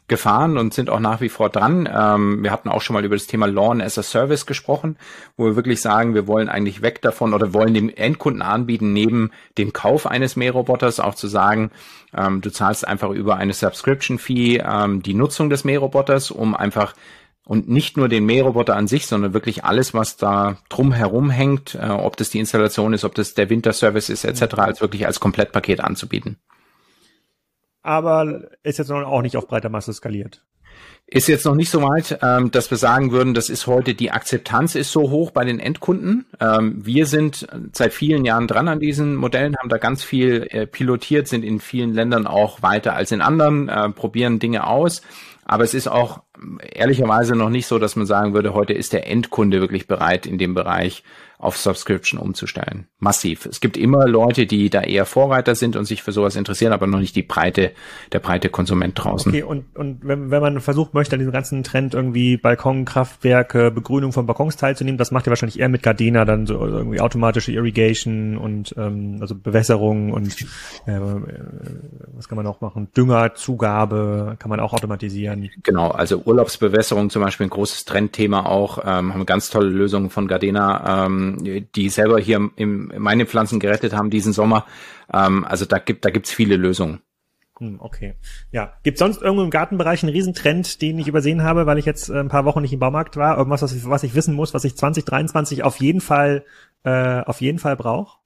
[0.06, 1.88] gefahren und sind auch nach wie vor dran.
[1.92, 4.96] Ähm, wir hatten auch schon mal über das Thema Lawn as a Service gesprochen,
[5.36, 9.30] wo wir wirklich sagen, wir wollen eigentlich weg davon oder wollen dem Endkunden anbieten, neben
[9.56, 11.70] dem Kauf eines Mähroboters auch zu sagen,
[12.14, 16.94] ähm, du zahlst einfach über eine Subscription-Fee ähm, die Nutzung des Mähroboters, um einfach
[17.46, 21.88] und nicht nur den Mähroboter an sich, sondern wirklich alles, was da drumherum hängt, äh,
[21.88, 25.80] ob das die Installation ist, ob das der Winterservice ist, etc., als wirklich als Komplettpaket
[25.80, 26.38] anzubieten
[27.84, 30.42] aber ist jetzt auch nicht auf breiter Masse skaliert.
[31.06, 34.10] Ist jetzt noch nicht so weit, ähm, dass wir sagen würden, das ist heute, die
[34.10, 36.24] Akzeptanz ist so hoch bei den Endkunden.
[36.40, 40.66] Ähm, wir sind seit vielen Jahren dran an diesen Modellen, haben da ganz viel äh,
[40.66, 45.02] pilotiert, sind in vielen Ländern auch weiter als in anderen, äh, probieren Dinge aus.
[45.44, 46.22] Aber es ist auch
[46.72, 50.38] ehrlicherweise noch nicht so, dass man sagen würde, heute ist der Endkunde wirklich bereit, in
[50.38, 51.02] dem Bereich
[51.38, 52.86] auf Subscription umzustellen.
[53.00, 53.44] Massiv.
[53.44, 56.86] Es gibt immer Leute, die da eher Vorreiter sind und sich für sowas interessieren, aber
[56.86, 57.72] noch nicht die breite,
[58.12, 59.30] der breite Konsument draußen.
[59.30, 64.12] Okay, und, und wenn, wenn man versucht möchte, an diesem ganzen Trend irgendwie Balkonkraftwerke, Begrünung
[64.12, 68.38] von Balkons teilzunehmen, das macht ihr wahrscheinlich eher mit Gardena, dann so irgendwie automatische Irrigation
[68.38, 70.40] und ähm, also Bewässerung und
[70.86, 70.98] äh,
[72.14, 72.88] was kann man auch machen?
[72.96, 75.50] Düngerzugabe kann man auch automatisieren.
[75.62, 80.26] Genau, also Urlaubsbewässerung zum Beispiel ein großes Trendthema auch, ähm, haben ganz tolle Lösungen von
[80.26, 81.06] Gardena.
[81.06, 84.66] Ähm, die selber hier im, meine Pflanzen gerettet haben diesen Sommer.
[85.12, 87.00] Ähm, also da gibt da gibt's viele Lösungen.
[87.58, 88.14] Hm, okay.
[88.50, 88.72] Ja.
[88.82, 92.18] Gibt sonst irgendwo im Gartenbereich einen Riesentrend, den ich übersehen habe, weil ich jetzt äh,
[92.18, 93.38] ein paar Wochen nicht im Baumarkt war?
[93.38, 96.44] Irgendwas, was ich, was ich wissen muss, was ich 2023 auf jeden Fall,
[96.82, 98.18] äh, auf jeden Fall brauche?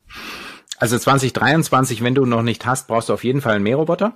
[0.78, 4.14] Also 2023, wenn du noch nicht hast, brauchst du auf jeden Fall einen Mähroboter.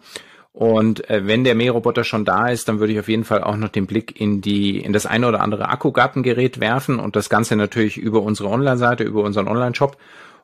[0.53, 3.57] Und äh, wenn der Mähroboter schon da ist, dann würde ich auf jeden Fall auch
[3.57, 7.57] noch den Blick in die in das eine oder andere Akkugartengerät werfen und das Ganze
[7.57, 9.97] natürlich über unsere Online-Seite, über unseren Online-Shop.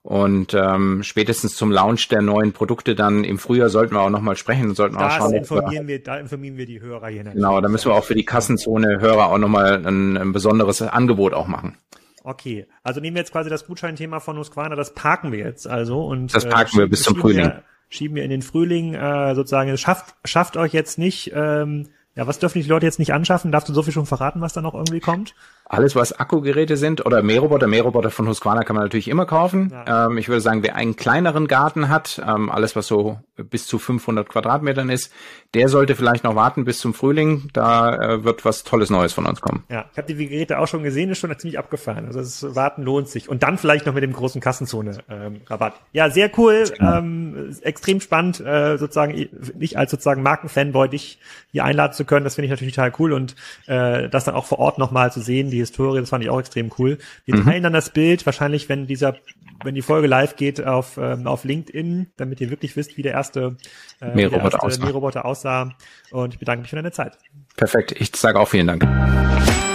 [0.02, 4.36] Und ähm, spätestens zum Launch der neuen Produkte dann im Frühjahr sollten wir auch nochmal
[4.36, 5.34] sprechen, sollten das auch schauen.
[5.34, 7.44] Informieren wir, da informieren wir die Hörer hier natürlich.
[7.44, 11.34] Genau, da müssen wir auch für die Kassenzone Hörer auch nochmal ein, ein besonderes Angebot
[11.34, 11.76] auch machen.
[12.24, 16.06] Okay, also nehmen wir jetzt quasi das Gutscheinthema von Husqvarna, das parken wir jetzt also
[16.06, 17.52] und das parken äh, wir bis zum Frühling.
[17.88, 19.76] Schieben wir in den Frühling äh, sozusagen.
[19.78, 21.32] Schafft schafft euch jetzt nicht.
[21.34, 21.88] Ähm,
[22.18, 23.52] ja, was dürfen die Leute jetzt nicht anschaffen?
[23.52, 25.36] Darfst du so viel schon verraten, was da noch irgendwie kommt?
[25.66, 29.70] Alles, was Akkugeräte sind oder Mähroboter, Mähroboter von Husqvarna kann man natürlich immer kaufen.
[29.70, 30.06] Ja.
[30.06, 33.78] Ähm, ich würde sagen, wer einen kleineren Garten hat, ähm, alles was so bis zu
[33.78, 35.12] 500 Quadratmetern ist,
[35.54, 37.50] der sollte vielleicht noch warten bis zum Frühling.
[37.52, 39.62] Da äh, wird was Tolles Neues von uns kommen.
[39.70, 42.06] Ja, ich habe die Geräte auch schon gesehen, ist schon ziemlich abgefahren.
[42.06, 43.28] Also das Warten lohnt sich.
[43.28, 45.74] Und dann vielleicht noch mit dem großen Kassenzone-Rabatt.
[45.74, 46.64] Ähm, ja, sehr cool.
[46.76, 46.98] Genau.
[46.98, 51.20] Ähm, extrem spannend, äh, sozusagen, nicht als sozusagen Markenfanboy dich
[51.52, 52.24] hier einladen zu können.
[52.24, 53.12] Das finde ich natürlich total cool.
[53.12, 53.36] Und
[53.66, 56.40] äh, das dann auch vor Ort nochmal zu sehen, die Historie, das fand ich auch
[56.40, 56.98] extrem cool.
[57.24, 57.44] Wir mhm.
[57.44, 59.16] teilen dann das Bild, wahrscheinlich, wenn dieser,
[59.62, 63.12] wenn die Folge live geht, auf, ähm, auf LinkedIn, damit ihr wirklich wisst, wie der
[63.12, 63.56] erste
[64.00, 65.24] äh, Mähroboter aussah.
[65.24, 65.70] Aussah.
[66.10, 67.18] Und ich bedanke mich für deine Zeit.
[67.56, 67.92] Perfekt.
[67.98, 69.67] Ich sage auch vielen Dank.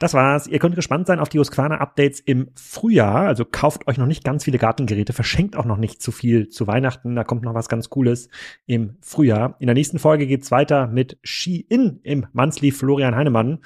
[0.00, 0.46] Das war's.
[0.46, 3.26] Ihr könnt gespannt sein auf die Husqvarna-Updates im Frühjahr.
[3.26, 6.68] Also kauft euch noch nicht ganz viele Gartengeräte, verschenkt auch noch nicht zu viel zu
[6.68, 7.16] Weihnachten.
[7.16, 8.28] Da kommt noch was ganz Cooles
[8.66, 9.56] im Frühjahr.
[9.58, 13.58] In der nächsten Folge geht's weiter mit Ski-In im Monthly Florian Heinemann.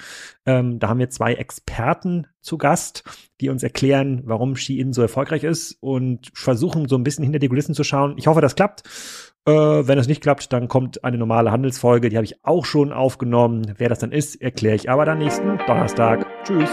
[0.47, 3.05] Ähm, da haben wir zwei Experten zu Gast,
[3.41, 7.49] die uns erklären, warum Ski-In so erfolgreich ist und versuchen so ein bisschen hinter die
[7.49, 8.15] Kulissen zu schauen.
[8.17, 8.85] Ich hoffe, das klappt.
[9.45, 12.93] Äh, wenn es nicht klappt, dann kommt eine normale Handelsfolge, die habe ich auch schon
[12.93, 13.75] aufgenommen.
[13.77, 16.27] Wer das dann ist, erkläre ich aber dann nächsten Donnerstag.
[16.45, 16.71] Tschüss.